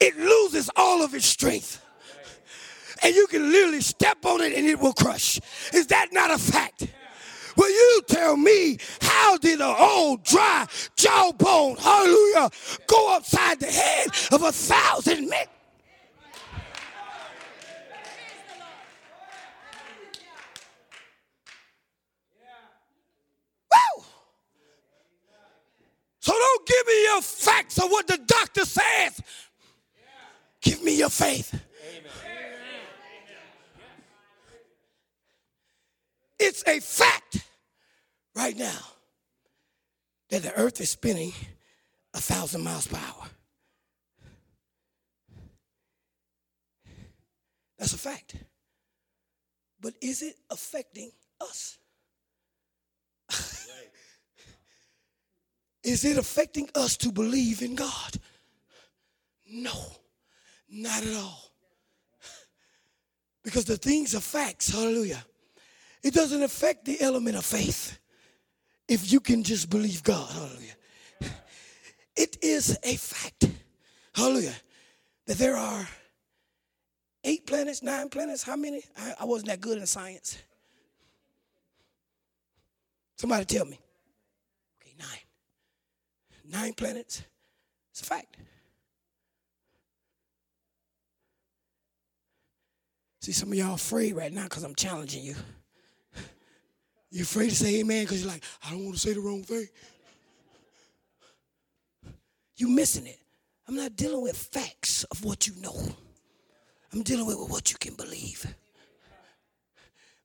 [0.00, 1.80] it loses all of its strength.
[3.02, 5.40] And you can literally step on it and it will crush.
[5.72, 6.86] Is that not a fact?
[7.56, 10.66] Will you tell me how did an old dry
[10.96, 12.50] jawbone, hallelujah,
[12.86, 15.46] go upside the head of a thousand men?
[26.22, 29.20] So don't give me your facts of what the doctor says.
[30.60, 31.60] Give me your faith.
[36.38, 37.44] It's a fact
[38.36, 38.78] right now
[40.30, 41.32] that the earth is spinning
[42.14, 43.26] a thousand miles per hour.
[47.78, 48.36] That's a fact.
[49.80, 51.10] But is it affecting
[51.40, 51.78] us?
[55.82, 58.16] is it affecting us to believe in God?
[59.50, 59.72] No,
[60.68, 61.52] not at all.
[63.42, 65.24] Because the things are facts, hallelujah.
[66.02, 67.98] It doesn't affect the element of faith
[68.88, 70.76] if you can just believe God, hallelujah.
[72.16, 73.48] It is a fact,
[74.14, 74.54] hallelujah,
[75.26, 75.88] that there are
[77.24, 78.82] eight planets, nine planets, how many?
[78.96, 80.38] I, I wasn't that good in science.
[83.16, 83.78] Somebody tell me.
[86.52, 87.22] Nine planets.
[87.90, 88.36] It's a fact.
[93.22, 95.34] See, some of y'all afraid right now because I'm challenging you.
[97.10, 99.42] You're afraid to say amen because you're like, I don't want to say the wrong
[99.42, 99.66] thing.
[102.56, 103.18] You're missing it.
[103.68, 105.76] I'm not dealing with facts of what you know.
[106.92, 108.46] I'm dealing with what you can believe.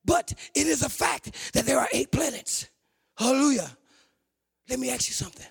[0.03, 2.69] But it is a fact that there are eight planets.
[3.17, 3.69] Hallelujah.
[4.69, 5.45] Let me ask you something.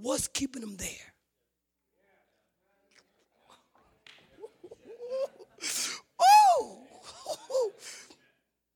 [0.00, 0.88] What's keeping them there?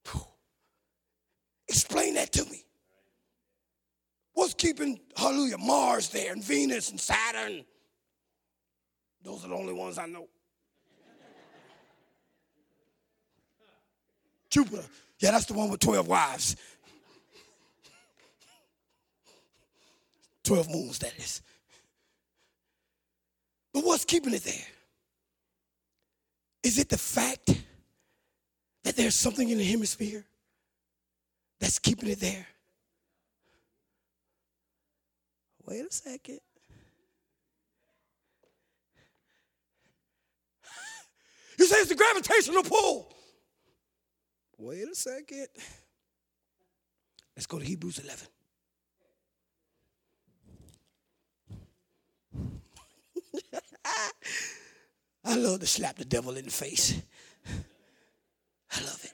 [1.68, 2.64] Explain that to me.
[4.34, 7.64] What's keeping, hallelujah, Mars there and Venus and Saturn?
[9.22, 10.26] Those are the only ones I know.
[14.50, 14.82] Jupiter.
[15.20, 16.56] Yeah, that's the one with 12 wives.
[20.45, 21.43] 12 moons, that is.
[23.72, 24.66] But what's keeping it there?
[26.62, 27.62] Is it the fact
[28.84, 30.24] that there's something in the hemisphere
[31.59, 32.47] that's keeping it there?
[35.64, 36.40] Wait a second.
[41.59, 43.12] You say it's the gravitational pull.
[44.59, 45.47] Wait a second.
[47.36, 48.26] Let's go to Hebrews 11.
[55.24, 57.00] I love to slap the devil in the face.
[58.74, 59.12] I love it.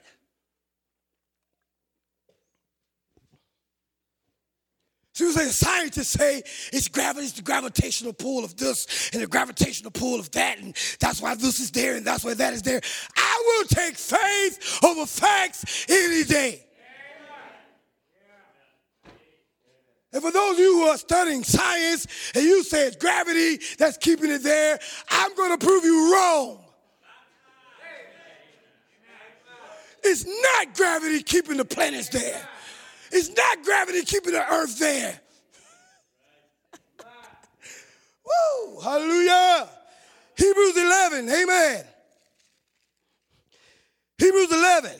[5.19, 6.41] So you say scientists say
[6.71, 10.73] it's gravity, it's the gravitational pull of this and the gravitational pull of that, and
[11.01, 12.79] that's why this is there and that's why that is there.
[13.17, 16.68] I will take faith over facts any day.
[20.11, 23.97] And for those of you who are studying science and you say it's gravity that's
[23.97, 24.79] keeping it there,
[25.09, 26.59] I'm going to prove you wrong.
[30.03, 32.47] It's not gravity keeping the planets there.
[33.11, 35.19] It's not gravity keeping the earth there.
[38.25, 38.79] Woo!
[38.81, 39.67] Hallelujah.
[40.35, 41.83] Hebrews 11, amen.
[44.17, 44.91] Hebrews 11,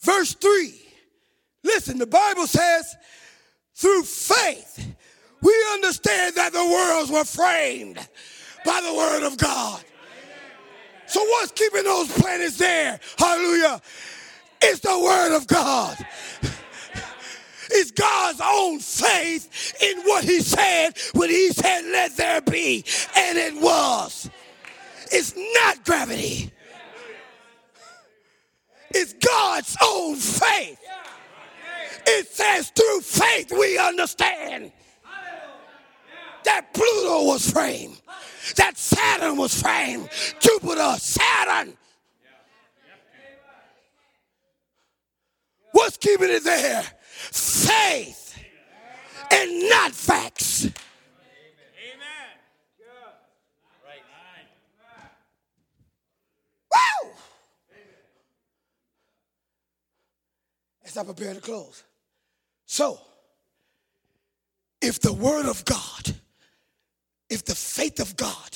[0.00, 0.82] verse 3.
[1.62, 2.96] Listen, the Bible says,
[3.76, 4.94] through faith,
[5.42, 7.98] we understand that the worlds were framed
[8.64, 9.82] by the word of God.
[11.06, 12.98] So, what's keeping those planets there?
[13.16, 13.80] Hallelujah.
[14.60, 15.96] It's the word of God
[17.70, 22.84] It's God's own faith in what he said when he said, let there be.
[23.16, 24.30] And it was.
[25.12, 26.52] It's not gravity.
[28.90, 30.78] It's God's own faith.
[32.06, 34.72] It says through faith we understand
[36.44, 38.00] that Pluto was framed,
[38.56, 41.76] that Saturn was framed, Jupiter, Saturn.
[45.72, 46.84] What's keeping it there?
[47.32, 48.38] faith
[49.30, 50.64] and not facts.
[50.64, 50.72] Amen.
[53.84, 54.02] Right.
[57.02, 57.10] Woo!
[60.84, 61.82] As I prepare to close.
[62.76, 63.00] So,
[64.82, 66.14] if the Word of God,
[67.30, 68.50] if the faith of God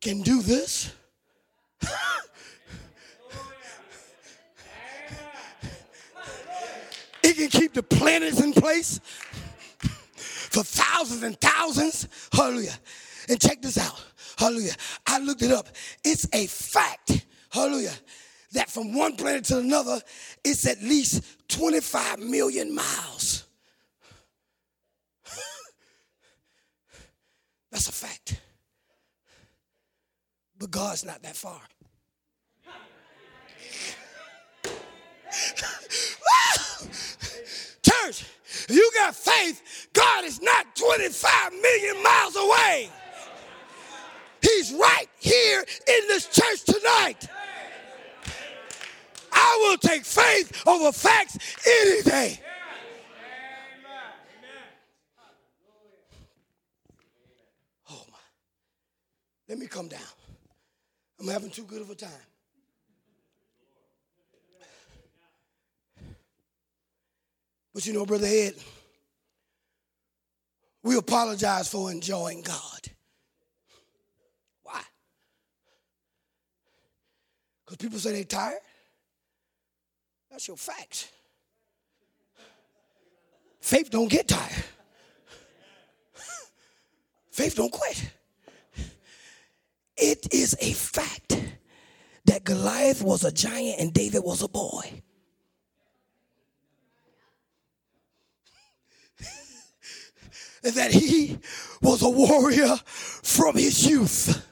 [0.00, 0.92] can do this,
[7.24, 9.00] It can keep the planets in place
[9.80, 12.06] for thousands and thousands.
[12.32, 12.78] Hallelujah.
[13.28, 14.04] And check this out.
[14.38, 14.74] Hallelujah.
[15.04, 15.68] I looked it up.
[16.04, 17.26] It's a fact.
[17.50, 17.94] Hallelujah.
[18.54, 20.00] That from one planet to another,
[20.44, 23.44] it's at least 25 million miles.
[27.70, 28.40] That's a fact.
[30.56, 31.60] But God's not that far.
[37.82, 38.24] Church,
[38.68, 42.88] you got faith, God is not 25 million miles away.
[44.40, 47.28] He's right here in this church tonight.
[49.44, 52.40] I will take faith over facts any day.
[57.90, 58.18] Oh my.
[59.48, 60.00] Let me come down.
[61.20, 62.10] I'm having too good of a time.
[67.74, 68.54] But you know, Brother Ed,
[70.82, 72.80] we apologize for enjoying God.
[74.62, 74.80] Why?
[77.64, 78.58] Because people say they're tired.
[80.34, 81.12] That's your facts.
[83.60, 84.64] Faith don't get tired.
[87.30, 88.10] Faith don't quit.
[89.96, 91.40] It is a fact
[92.24, 95.02] that Goliath was a giant and David was a boy.
[100.64, 101.38] and that he
[101.80, 104.44] was a warrior from his youth.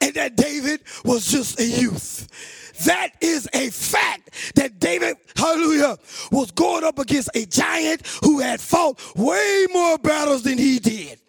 [0.00, 2.63] And that David was just a youth.
[2.84, 5.96] That is a fact that David, hallelujah,
[6.32, 11.20] was going up against a giant who had fought way more battles than he did.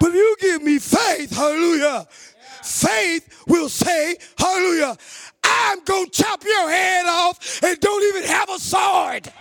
[0.00, 2.06] But you give me faith, hallelujah.
[2.62, 4.96] Faith will say, hallelujah,
[5.42, 9.32] I'm going to chop your head off and don't even have a sword.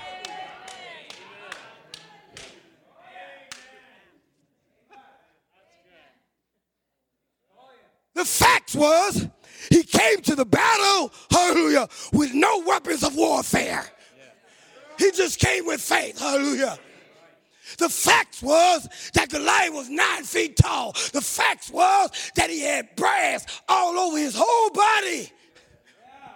[8.13, 9.27] The fact was,
[9.69, 13.85] he came to the battle, hallelujah, with no weapons of warfare.
[14.97, 16.79] He just came with faith, hallelujah.
[17.77, 20.93] The fact was that Goliath was nine feet tall.
[21.13, 25.31] The fact was that he had brass all over his whole body.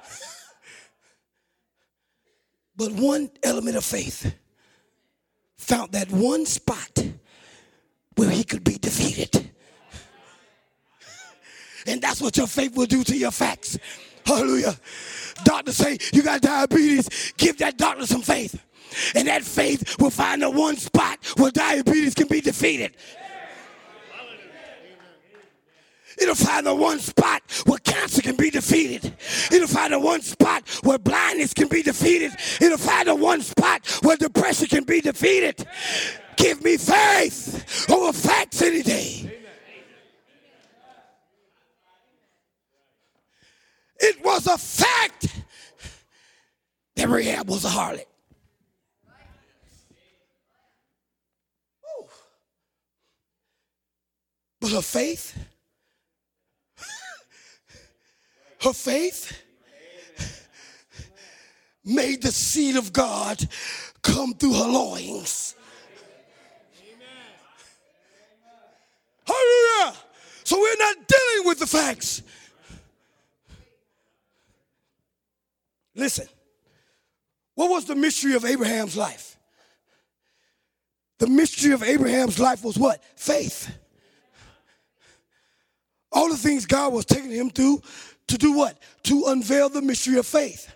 [2.76, 4.36] but one element of faith
[5.58, 7.06] found that one spot
[8.16, 9.41] where he could be defeated.
[11.88, 13.78] And that's what your faith will do to your facts.
[14.26, 14.78] Hallelujah.
[15.44, 18.62] Doctors say you got diabetes, give that doctor some faith.
[19.16, 22.96] And that faith will find the one spot where diabetes can be defeated.
[26.22, 29.14] It'll find the one spot where cancer can be defeated.
[29.52, 32.32] It'll find the one spot where blindness can be defeated.
[32.60, 35.66] It'll find the one spot where depression can be defeated.
[36.36, 39.31] Give me faith over facts any day.
[44.04, 45.28] It was a fact
[46.96, 48.06] that Rahab was a harlot.
[54.60, 55.38] But her faith,
[58.62, 59.42] her faith
[61.84, 63.48] made the seed of God
[64.04, 65.56] come through her loins.
[69.26, 69.96] Hallelujah.
[70.44, 72.22] So we're not dealing with the facts.
[75.96, 76.28] Listen,
[77.56, 79.38] what was the mystery of Abraham's life?
[81.20, 83.04] The mystery of Abraham's life was what?
[83.16, 83.72] Faith.
[86.12, 87.82] All the things God was taking him through
[88.28, 88.80] to do what?
[89.04, 90.74] To unveil the mystery of faith.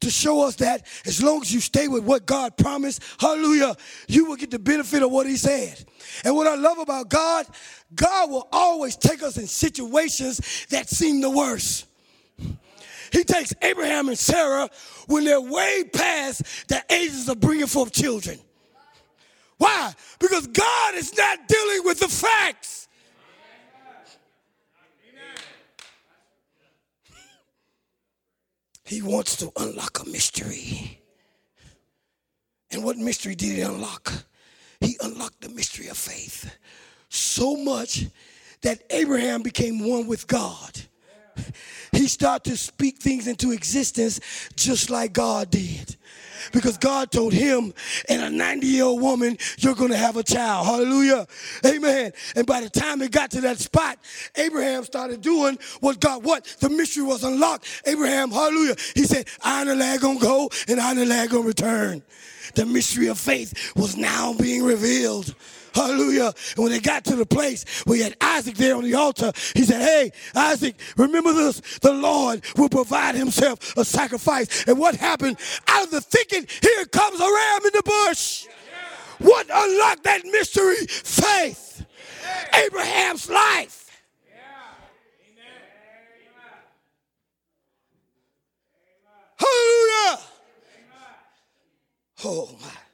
[0.00, 3.76] To show us that as long as you stay with what God promised, hallelujah,
[4.06, 5.84] you will get the benefit of what He said.
[6.24, 7.46] And what I love about God,
[7.94, 11.87] God will always take us in situations that seem the worst.
[13.12, 14.68] He takes Abraham and Sarah
[15.06, 18.38] when they're way past the ages of bringing forth children.
[19.58, 19.92] Why?
[20.18, 22.88] Because God is not dealing with the facts.
[28.84, 31.00] He wants to unlock a mystery.
[32.70, 34.12] And what mystery did he unlock?
[34.80, 36.56] He unlocked the mystery of faith
[37.08, 38.06] so much
[38.62, 40.80] that Abraham became one with God
[41.92, 44.20] he started to speak things into existence
[44.56, 45.96] just like God did.
[46.52, 47.74] Because God told him
[48.08, 50.66] and a 90 year old woman, you're going to have a child.
[50.66, 51.26] Hallelujah.
[51.64, 52.12] Amen.
[52.36, 53.98] And by the time it got to that spot,
[54.36, 56.44] Abraham started doing what God, what?
[56.60, 57.82] The mystery was unlocked.
[57.86, 58.76] Abraham, hallelujah.
[58.94, 61.42] He said, I and the lad going to go and I and the lad going
[61.42, 62.02] to return.
[62.54, 65.34] The mystery of faith was now being revealed.
[65.74, 66.32] Hallelujah.
[66.56, 69.32] And when they got to the place where he had Isaac there on the altar,
[69.54, 71.60] he said, Hey, Isaac, remember this.
[71.80, 74.64] The Lord will provide himself a sacrifice.
[74.64, 75.38] And what happened?
[75.68, 78.46] Out of the thicket, here comes a ram in the bush.
[79.18, 80.86] What unlocked that mystery?
[80.86, 81.84] Faith.
[82.54, 83.84] Abraham's life.
[89.36, 90.18] Hallelujah.
[92.24, 92.87] Oh my.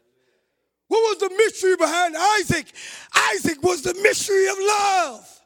[0.95, 2.67] What was the mystery behind Isaac?
[3.33, 5.41] Isaac was the mystery of love.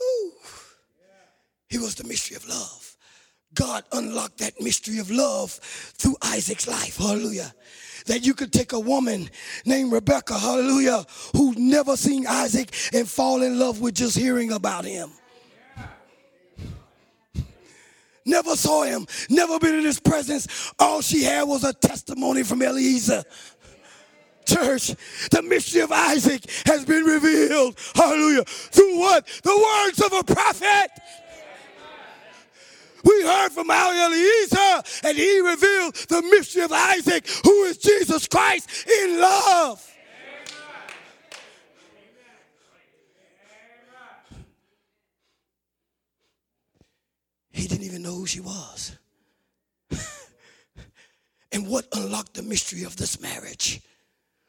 [0.00, 0.32] Ooh.
[1.68, 2.96] He was the mystery of love.
[3.52, 6.98] God unlocked that mystery of love through Isaac's life.
[6.98, 7.52] Hallelujah.
[8.06, 9.28] That you could take a woman
[9.66, 11.04] named Rebecca, hallelujah,
[11.34, 15.10] who'd never seen Isaac and fall in love with just hearing about him.
[18.28, 20.72] Never saw him, never been in his presence.
[20.78, 23.24] All she had was a testimony from Eliezer
[24.48, 24.94] church,
[25.30, 27.78] the mystery of Isaac has been revealed.
[27.94, 28.44] Hallelujah.
[28.44, 29.26] Through what?
[29.42, 30.90] The words of a prophet.
[33.04, 38.26] We heard from our Eliezer, and he revealed the mystery of Isaac, who is Jesus
[38.26, 39.84] Christ in love.
[47.58, 48.96] He didn't even know who she was.
[51.52, 53.80] and what unlocked the mystery of this marriage?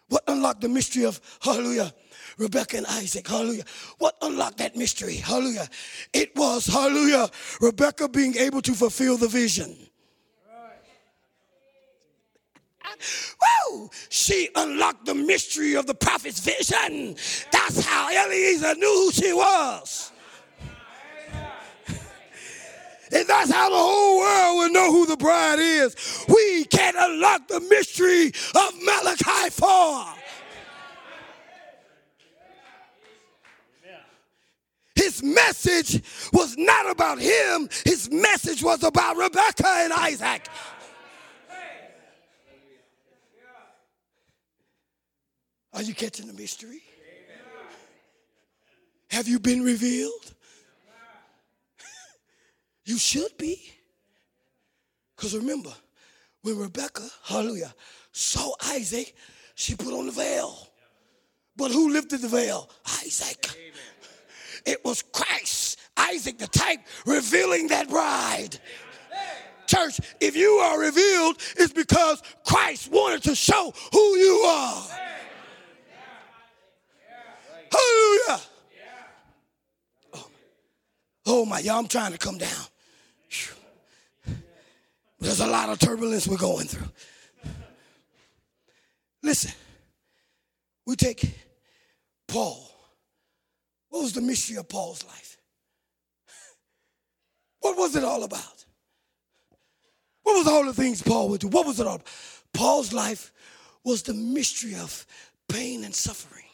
[0.10, 1.92] What unlocked the mystery of, hallelujah,
[2.38, 3.64] Rebecca and Isaac, hallelujah.
[3.98, 5.68] What unlocked that mystery, hallelujah?
[6.14, 9.76] It was, hallelujah, Rebecca being able to fulfill the vision.
[13.72, 13.90] Woo!
[14.10, 17.16] She unlocked the mystery of the prophet's vision.
[17.52, 20.12] That's how Eliezer knew who she was.
[23.12, 26.26] And that's how the whole world will know who the bride is.
[26.28, 30.06] We can't unlock the mystery of Malachi 4.
[34.96, 36.04] His message
[36.34, 40.48] was not about him, his message was about Rebecca and Isaac.
[45.74, 46.82] Are you catching the mystery?
[49.10, 50.36] Have you been revealed?
[52.90, 53.62] You should be.
[55.16, 55.70] Because remember,
[56.42, 57.72] when Rebecca, hallelujah,
[58.12, 59.16] saw Isaac,
[59.54, 60.68] she put on the veil.
[61.56, 62.68] But who lifted the veil?
[63.06, 63.46] Isaac.
[64.66, 68.60] It was Christ, Isaac, the type, revealing that bride.
[69.68, 74.84] Church, if you are revealed, it's because Christ wanted to show who you are.
[77.72, 78.42] Hallelujah.
[80.16, 80.30] Oh,
[81.28, 82.66] oh my, y'all, I'm trying to come down.
[85.20, 86.88] There's a lot of turbulence we're going through.
[89.22, 89.52] Listen,
[90.86, 91.38] we take
[92.28, 92.70] Paul.
[93.90, 95.38] What was the mystery of Paul's life?
[97.60, 98.66] What was it all about?
[100.24, 101.48] What was all the things Paul would do?
[101.48, 102.08] What was it all about?
[102.54, 103.34] Paul's life
[103.84, 105.06] was the mystery of
[105.48, 106.46] pain and suffering.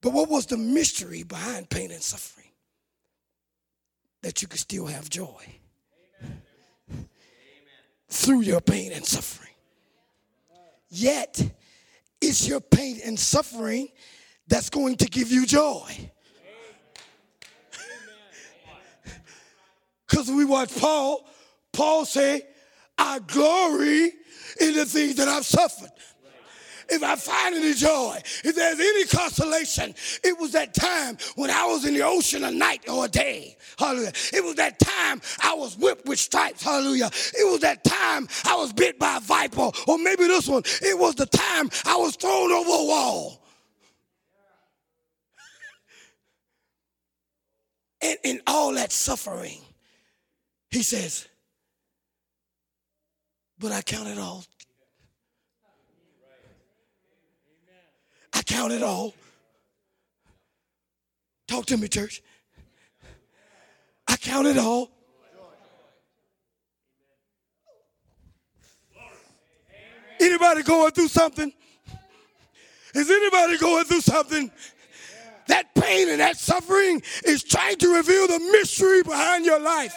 [0.00, 2.47] But what was the mystery behind pain and suffering?
[4.22, 5.44] That you can still have joy
[6.22, 7.08] Amen.
[8.08, 9.52] through your pain and suffering.
[10.90, 11.52] Yet,
[12.20, 13.88] it's your pain and suffering
[14.46, 15.90] that's going to give you joy.
[20.08, 21.28] Because we watch Paul,
[21.70, 22.42] Paul say,
[22.96, 24.12] I glory
[24.58, 25.90] in the things that I've suffered
[26.88, 29.94] if I find any joy, if there's any consolation,
[30.24, 33.56] it was that time when I was in the ocean a night or a day.
[33.78, 34.12] Hallelujah.
[34.32, 36.62] It was that time I was whipped with stripes.
[36.62, 37.10] Hallelujah.
[37.38, 40.62] It was that time I was bit by a viper, or maybe this one.
[40.82, 43.44] It was the time I was thrown over a wall.
[48.00, 49.60] And in all that suffering,
[50.70, 51.26] he says,
[53.58, 54.44] but I count it all
[58.48, 59.14] count it all.
[61.46, 62.22] Talk to me, church.
[64.08, 64.90] I count it all.
[70.20, 71.52] Anybody going through something?
[72.94, 74.50] Is anybody going through something?
[75.46, 79.94] That pain and that suffering is trying to reveal the mystery behind your life.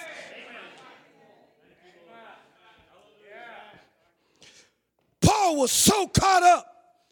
[5.21, 6.65] Paul was so caught up,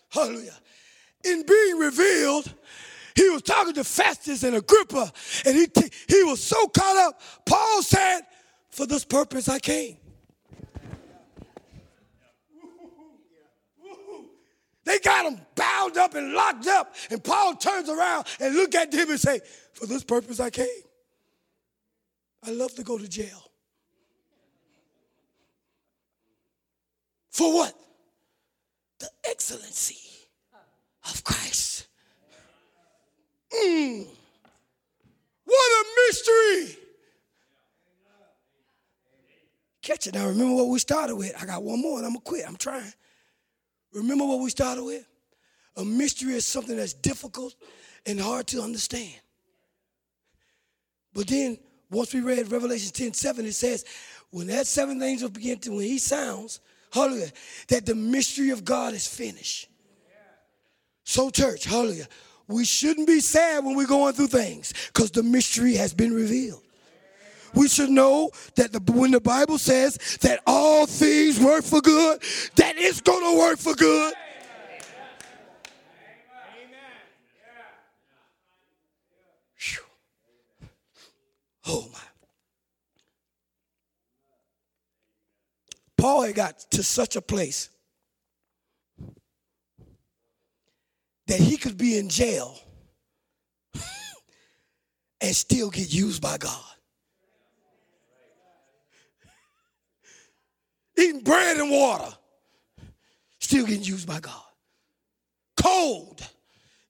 [0.10, 0.56] hallelujah,
[1.24, 2.54] in being revealed,
[3.16, 5.12] he was talking to Festus and Agrippa,
[5.46, 7.22] and he, t- he was so caught up.
[7.46, 8.22] Paul said,
[8.70, 9.98] For this purpose I came.
[14.86, 18.92] They got him bound up and locked up, and Paul turns around and look at
[18.94, 19.42] him and say,
[19.74, 20.68] For this purpose I came.
[22.44, 23.52] I love to go to jail.
[27.30, 27.76] For what?
[29.00, 30.19] The excellency
[31.12, 31.88] of Christ.
[33.54, 34.08] Mm.
[35.46, 36.78] What a mystery!
[39.82, 40.28] Catch it now.
[40.28, 41.34] Remember what we started with.
[41.42, 42.46] I got one more and I'm going to quit.
[42.48, 42.94] I'm trying.
[43.94, 45.08] Remember what we started with?
[45.78, 47.56] A mystery is something that's difficult
[48.06, 49.20] and hard to understand.
[51.14, 51.58] But then,
[51.90, 53.86] once we read Revelation 10 7, it says,
[54.30, 56.60] when that seventh angel begin to, when he sounds,
[56.94, 57.32] hallelujah,
[57.70, 59.68] that the mystery of God is finished.
[61.10, 62.08] So, church, hallelujah,
[62.48, 66.62] we shouldn't be sad when we're going through things because the mystery has been revealed.
[67.56, 72.22] We should know that the, when the Bible says that all things work for good,
[72.58, 74.14] that it's going to work for good.
[81.66, 82.00] Oh my.
[85.98, 87.72] Paul had got to such a place
[91.30, 92.60] that he could be in jail
[95.22, 96.64] and still get used by God.
[100.98, 102.12] Eating bread and water,
[103.40, 104.42] still getting used by God.
[105.56, 106.28] Cold,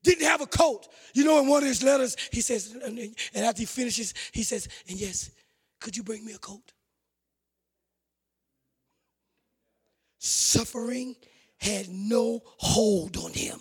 [0.03, 0.87] didn't have a coat.
[1.13, 4.69] You know, in one of his letters, he says, and after he finishes, he says,
[4.87, 5.31] and yes,
[5.81, 6.71] could you bring me a coat?
[10.17, 11.17] Suffering
[11.57, 13.59] had no hold on him.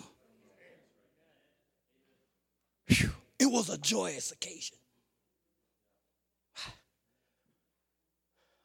[3.39, 4.77] It was a joyous occasion.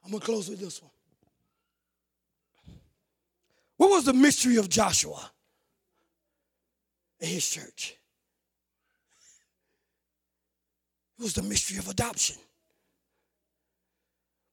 [0.04, 0.90] I'm going to close with this one.
[3.76, 5.30] What was the mystery of Joshua
[7.20, 7.96] and his church?
[11.18, 12.36] It was the mystery of adoption.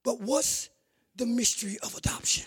[0.04, 0.70] But what's
[1.16, 2.46] the mystery of adoption?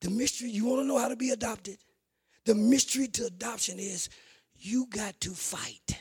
[0.00, 1.76] The mystery, you want to know how to be adopted?
[2.44, 4.08] The mystery to adoption is
[4.56, 6.00] you got to fight.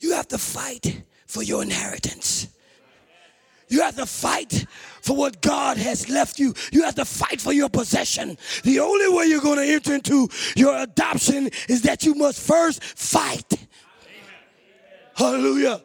[0.00, 2.48] You have to fight for your inheritance.
[3.68, 4.66] You have to fight
[5.00, 6.54] for what God has left you.
[6.72, 8.36] You have to fight for your possession.
[8.64, 12.82] The only way you're going to enter into your adoption is that you must first
[12.82, 13.68] fight.
[15.14, 15.82] Hallelujah.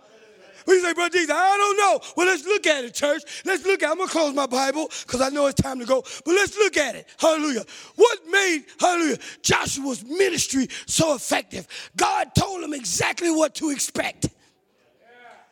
[0.65, 1.99] We say, Brother Jesus, I don't know.
[2.17, 3.23] Well, let's look at it, church.
[3.45, 3.91] Let's look at it.
[3.91, 6.01] I'm going to close my Bible because I know it's time to go.
[6.01, 7.07] But let's look at it.
[7.17, 7.63] Hallelujah.
[7.95, 11.67] What made, hallelujah, Joshua's ministry so effective?
[11.95, 14.29] God told him exactly what to expect.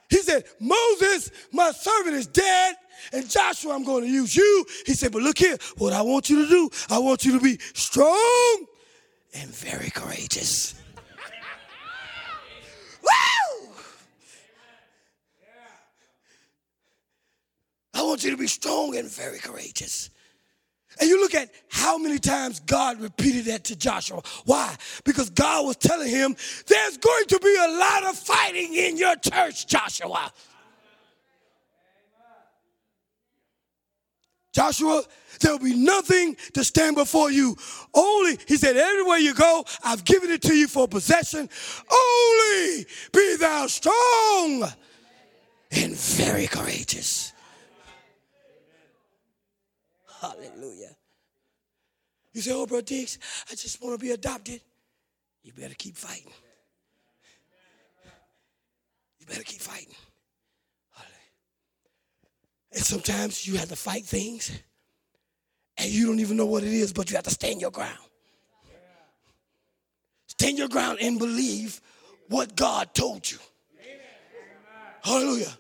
[0.10, 2.76] He said, Moses, my servant, is dead.
[3.12, 4.66] And Joshua, I'm going to use you.
[4.86, 7.44] He said, But look here, what I want you to do, I want you to
[7.44, 8.66] be strong
[9.34, 10.76] and very courageous.
[18.14, 20.12] I want you to be strong and very courageous.
[21.02, 24.22] And you look at how many times God repeated that to Joshua.
[24.46, 24.76] Why?
[25.04, 26.36] Because God was telling him,
[26.68, 30.32] there's going to be a lot of fighting in your church, Joshua.
[34.54, 35.02] Joshua,
[35.40, 37.58] there'll be nothing to stand before you.
[37.96, 41.50] Only, he said, everywhere you go, I've given it to you for possession.
[41.92, 44.72] Only be thou strong
[45.72, 47.33] and very courageous.
[50.24, 50.96] Hallelujah.
[52.32, 53.20] You say, oh, bro Diggs,
[53.52, 54.62] I just want to be adopted.
[55.44, 56.32] You better keep fighting.
[59.20, 59.94] You better keep fighting.
[62.72, 64.58] And sometimes you have to fight things
[65.78, 68.00] and you don't even know what it is, but you have to stand your ground.
[70.28, 71.82] Stand your ground and believe
[72.30, 73.38] what God told you.
[75.04, 75.58] Hallelujah.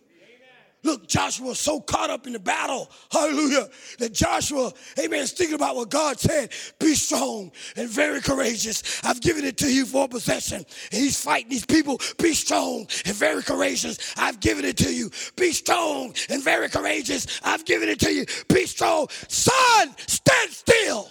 [0.84, 3.69] Look, Joshua was so caught up in the battle, hallelujah,
[3.99, 6.51] that Joshua, amen, is thinking about what God said.
[6.80, 9.01] Be strong and very courageous.
[9.03, 10.57] I've given it to you for possession.
[10.57, 11.99] And he's fighting these people.
[12.22, 14.14] Be strong and very courageous.
[14.18, 15.10] I've given it to you.
[15.38, 17.39] Be strong and very courageous.
[17.43, 18.26] I've given it to you.
[18.49, 19.07] Be strong.
[19.30, 21.10] Son, stand still.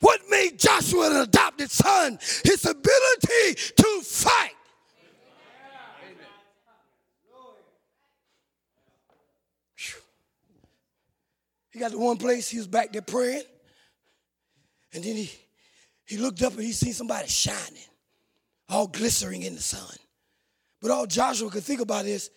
[0.00, 1.70] What made Joshua an adopted
[2.44, 4.52] His ability to fight.
[11.70, 13.44] He got to one place, he was back there praying.
[14.92, 15.30] And then he,
[16.04, 17.86] he looked up and he seen somebody shining,
[18.68, 19.96] all glistering in the sun.
[20.82, 22.30] But all Joshua could think about is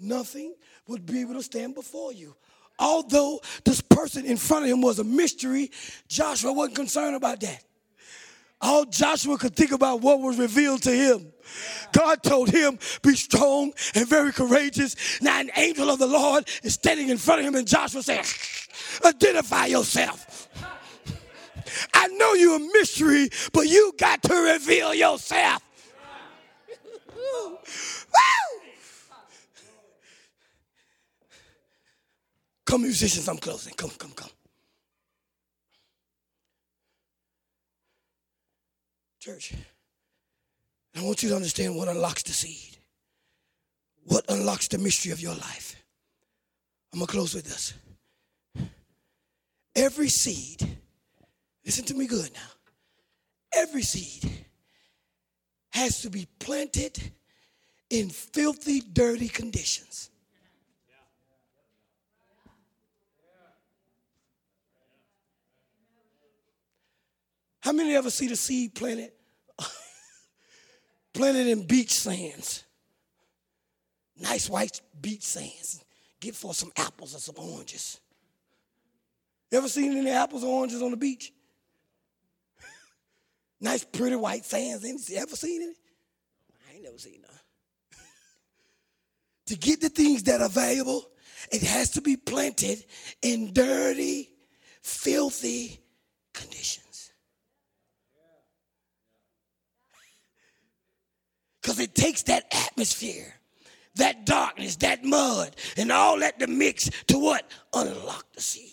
[0.00, 0.54] nothing
[0.86, 2.36] would be able to stand before you.
[2.78, 5.70] although this person in front of him was a mystery,
[6.08, 7.64] Joshua wasn't concerned about that.
[8.60, 11.32] All Joshua could think about what was revealed to him.
[11.92, 15.20] God told him, Be strong and very courageous.
[15.20, 18.24] Now, an angel of the Lord is standing in front of him, and Joshua said,
[19.04, 20.48] Identify yourself.
[21.92, 25.62] I know you're a mystery, but you got to reveal yourself.
[32.64, 33.74] Come, musicians, I'm closing.
[33.74, 34.28] Come, come, come.
[39.26, 39.54] Church,
[40.96, 42.76] I want you to understand what unlocks the seed,
[44.04, 45.82] what unlocks the mystery of your life.
[46.92, 47.74] I'm going to close with this.
[49.74, 50.64] Every seed,
[51.64, 53.60] listen to me good now.
[53.62, 54.30] Every seed
[55.70, 56.96] has to be planted
[57.90, 60.08] in filthy, dirty conditions.
[67.58, 69.10] How many ever see the seed planted?
[71.16, 72.64] Planted in beach sands.
[74.20, 75.82] Nice white beach sands.
[76.20, 78.00] Get for some apples or some oranges.
[79.50, 81.32] You ever seen any apples or oranges on the beach?
[83.60, 84.84] nice pretty white sands.
[84.84, 85.76] Any, ever seen it?
[86.68, 87.98] I ain't never seen none.
[89.46, 91.08] to get the things that are valuable,
[91.50, 92.84] it has to be planted
[93.22, 94.30] in dirty,
[94.82, 95.80] filthy
[96.34, 96.85] conditions.
[101.66, 103.34] Because it takes that atmosphere,
[103.96, 107.50] that darkness, that mud, and all that to mix to what?
[107.74, 108.70] Unlock the seed.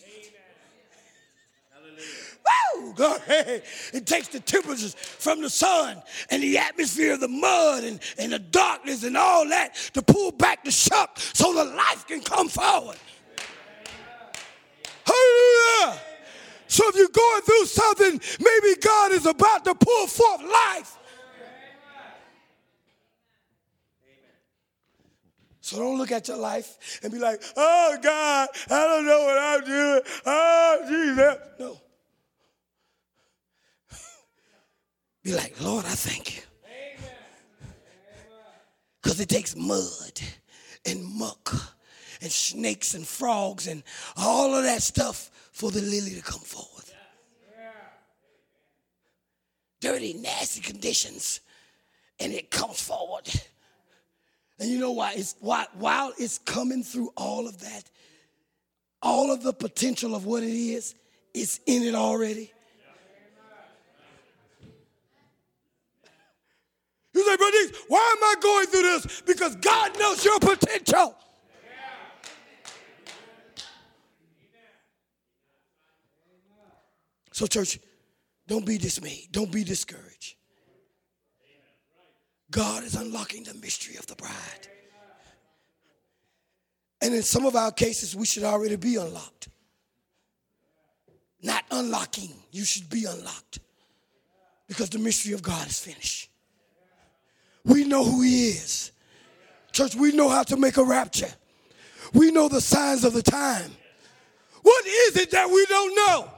[2.76, 2.94] Woo!
[2.94, 3.64] God, hey,
[3.96, 8.32] it takes the temperatures from the sun and the atmosphere of the mud and, and
[8.32, 12.48] the darkness and all that to pull back the shock so the life can come
[12.48, 12.98] forward.
[15.04, 16.00] Hallelujah!
[16.68, 21.00] So if you're going through something, maybe God is about to pull forth life.
[25.64, 29.38] So don't look at your life and be like, oh God, I don't know what
[29.38, 30.02] I'm doing.
[30.26, 31.38] Oh Jesus.
[31.58, 31.82] No.
[35.24, 36.42] Be like, Lord, I thank you.
[39.02, 40.20] Because it takes mud
[40.86, 41.54] and muck
[42.22, 43.84] and snakes and frogs and
[44.18, 46.94] all of that stuff for the lily to come forth.
[49.80, 51.40] Dirty, nasty conditions,
[52.20, 53.30] and it comes forward.
[54.60, 55.14] And you know why?
[55.16, 57.84] It's why while it's coming through all of that,
[59.02, 60.96] all of the potential of what it is,
[61.34, 62.52] it's in it already.
[67.14, 67.58] You say, Brother,
[67.90, 69.22] why am I going through this?
[69.22, 71.16] Because God knows your potential.
[77.32, 77.80] So, church,
[78.48, 79.30] don't be dismayed.
[79.32, 80.36] Don't be discouraged.
[82.54, 84.68] God is unlocking the mystery of the bride.
[87.02, 89.50] And in some of our cases, we should already be unlocked.
[91.42, 93.60] Not unlocking, you should be unlocked
[94.68, 96.30] because the mystery of God is finished.
[97.66, 98.92] We know who He is.
[99.72, 101.34] Church, we know how to make a rapture.
[102.14, 103.72] We know the signs of the time.
[104.62, 106.33] What is it that we don't know?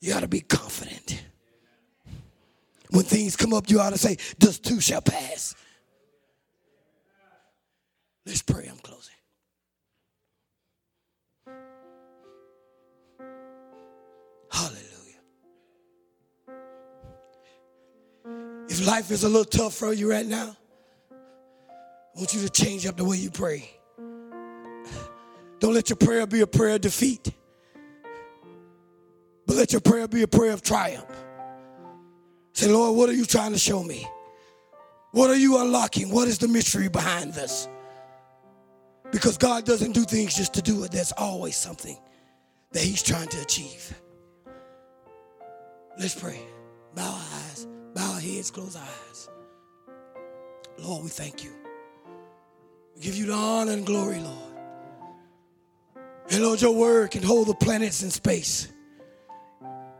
[0.00, 1.22] You ought to be confident.
[2.90, 5.54] When things come up, you ought to say, This too shall pass.
[8.26, 8.68] Let's pray.
[8.70, 9.14] I'm closing.
[14.50, 14.80] Hallelujah.
[18.68, 20.56] If life is a little tough for you right now,
[21.10, 23.70] I want you to change up the way you pray.
[25.60, 27.32] Don't let your prayer be a prayer of defeat.
[29.60, 31.04] Let your prayer be a prayer of triumph.
[32.54, 34.08] Say, Lord, what are you trying to show me?
[35.10, 36.08] What are you unlocking?
[36.08, 37.68] What is the mystery behind this?
[39.12, 41.98] Because God doesn't do things just to do it, there's always something
[42.72, 44.00] that He's trying to achieve.
[45.98, 46.40] Let's pray.
[46.94, 49.28] Bow our eyes, bow our heads, close our eyes.
[50.78, 51.52] Lord, we thank you.
[52.96, 54.54] We give you the honor and glory, Lord.
[56.30, 58.72] And Lord, your word can hold the planets in space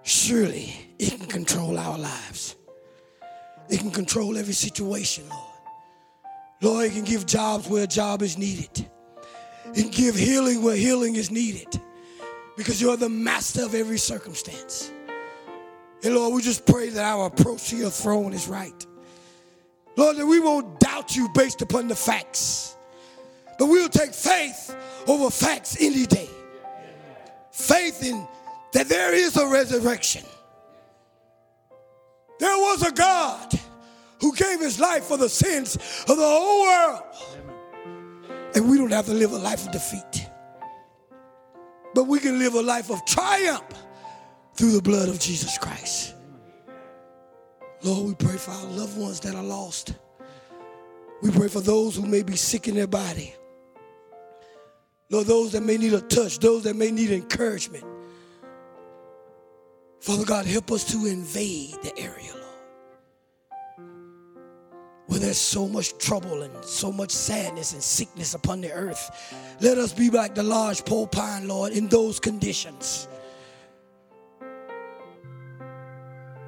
[0.03, 2.57] surely it can control our lives.
[3.69, 5.51] It can control every situation, Lord.
[6.61, 8.87] Lord, it can give jobs where a job is needed.
[9.75, 11.81] It can give healing where healing is needed.
[12.57, 14.91] Because you're the master of every circumstance.
[16.03, 18.87] And Lord, we just pray that our approach to your throne is right.
[19.97, 22.77] Lord, that we won't doubt you based upon the facts,
[23.59, 24.75] but we'll take faith
[25.07, 26.29] over facts any day.
[27.51, 28.27] Faith in
[28.73, 30.25] that there is a resurrection.
[32.39, 33.53] There was a God
[34.21, 37.03] who gave his life for the sins of the whole world.
[38.55, 40.27] And we don't have to live a life of defeat,
[41.95, 43.63] but we can live a life of triumph
[44.55, 46.15] through the blood of Jesus Christ.
[47.83, 49.95] Lord, we pray for our loved ones that are lost.
[51.23, 53.35] We pray for those who may be sick in their body.
[55.11, 57.85] Lord, those that may need a touch, those that may need encouragement.
[60.01, 63.89] Father God, help us to invade the area, Lord,
[65.07, 69.11] where there's so much trouble and so much sadness and sickness upon the earth.
[69.61, 73.09] Let us be like the lodgepole pine, Lord, in those conditions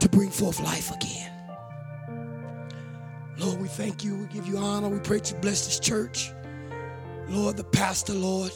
[0.01, 1.31] to bring forth life again.
[3.37, 4.17] Lord, we thank you.
[4.17, 4.89] We give you honor.
[4.89, 6.31] We pray to bless this church.
[7.29, 8.53] Lord, the pastor, Lord.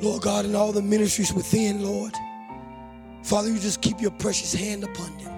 [0.00, 2.12] Lord God, and all the ministries within, Lord.
[3.24, 5.32] Father, you just keep your precious hand upon them.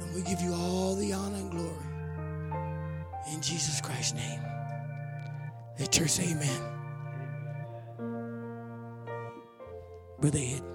[0.00, 1.72] And we give you all the honor and glory.
[3.32, 4.40] In Jesus Christ's name.
[5.76, 6.60] The church amen.
[10.20, 10.73] Brother Ed.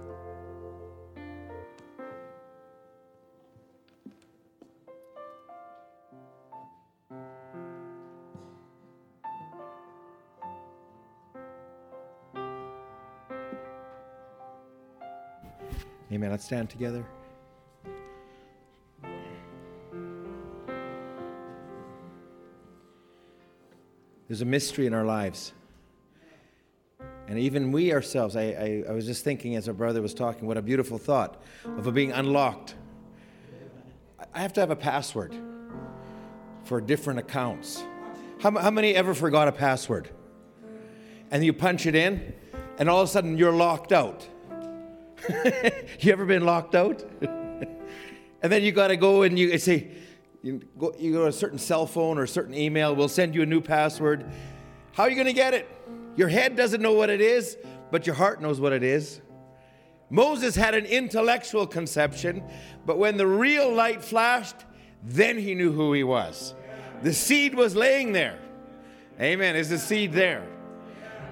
[16.20, 16.32] Amen.
[16.32, 17.06] Let's stand together.
[24.28, 25.54] There's a mystery in our lives.
[27.30, 30.46] And even we ourselves, I, I, I was just thinking as our brother was talking,
[30.46, 32.76] what a beautiful thought of being unlocked.
[34.34, 35.34] I have to have a password
[36.66, 37.82] for different accounts.
[38.42, 40.10] How, how many ever forgot a password?
[41.32, 42.34] And you punch it in,
[42.78, 44.28] and all of a sudden you're locked out.
[46.00, 47.04] you ever been locked out?
[47.22, 49.92] and then you got to go and you say,
[50.42, 53.36] you go, you go to a certain cell phone or a certain email, we'll send
[53.36, 54.26] you a new password.
[54.94, 55.68] How are you going to get it?
[56.16, 57.58] Your head doesn't know what it is,
[57.92, 59.22] but your heart knows what it is.
[60.10, 62.44] Moses had an intellectual conception,
[62.86, 64.56] but when the real light flashed,
[65.04, 66.56] then he knew who he was.
[67.04, 68.40] The seed was laying there.
[69.20, 69.56] Amen.
[69.56, 70.48] Is the seed there?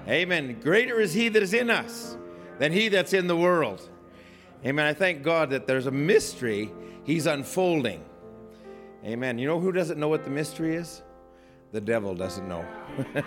[0.06, 0.60] Amen.
[0.60, 2.17] Greater is he that is in us
[2.58, 3.88] than he that's in the world.
[4.64, 4.86] Amen.
[4.86, 6.70] I thank God that there's a mystery
[7.04, 8.04] he's unfolding.
[9.04, 9.38] Amen.
[9.38, 11.02] You know who doesn't know what the mystery is?
[11.72, 12.66] The devil doesn't know.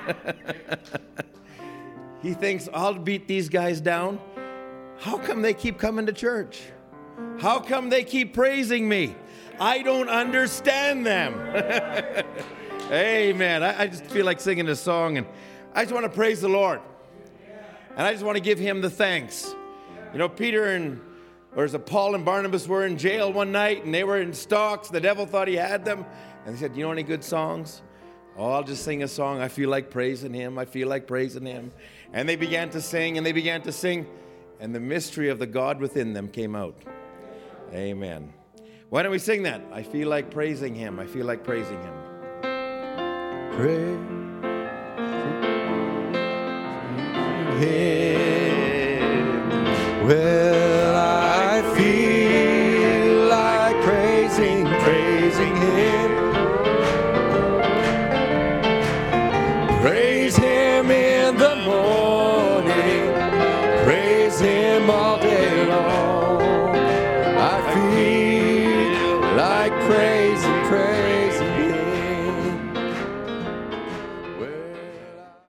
[2.22, 4.20] he thinks, I'll beat these guys down.
[4.99, 6.62] How come they keep coming to church?
[7.40, 9.16] How come they keep praising me?
[9.60, 11.34] I don't understand them.
[12.91, 13.64] Amen.
[13.64, 15.28] I, I, just feel like singing a song, and
[15.74, 16.82] I just want to praise the Lord.
[17.96, 19.54] And I just want to give him the thanks.
[20.14, 21.02] You know, Peter and
[21.56, 24.90] or as Paul and Barnabas were in jail one night and they were in stocks.
[24.90, 26.06] The devil thought he had them.
[26.46, 27.82] And he said, You know any good songs?
[28.38, 29.42] Oh, I'll just sing a song.
[29.42, 30.58] I feel like praising him.
[30.58, 31.74] I feel like praising him.
[32.14, 34.08] And they began to sing and they began to sing.
[34.60, 36.76] And the mystery of the God within them came out.
[37.74, 38.32] Amen.
[38.90, 39.62] Why don't we sing that?
[39.74, 41.00] I feel like praising him.
[41.00, 41.94] I feel like praising him.
[43.54, 44.20] Praise
[47.62, 49.02] Him.
[50.08, 50.70] Well,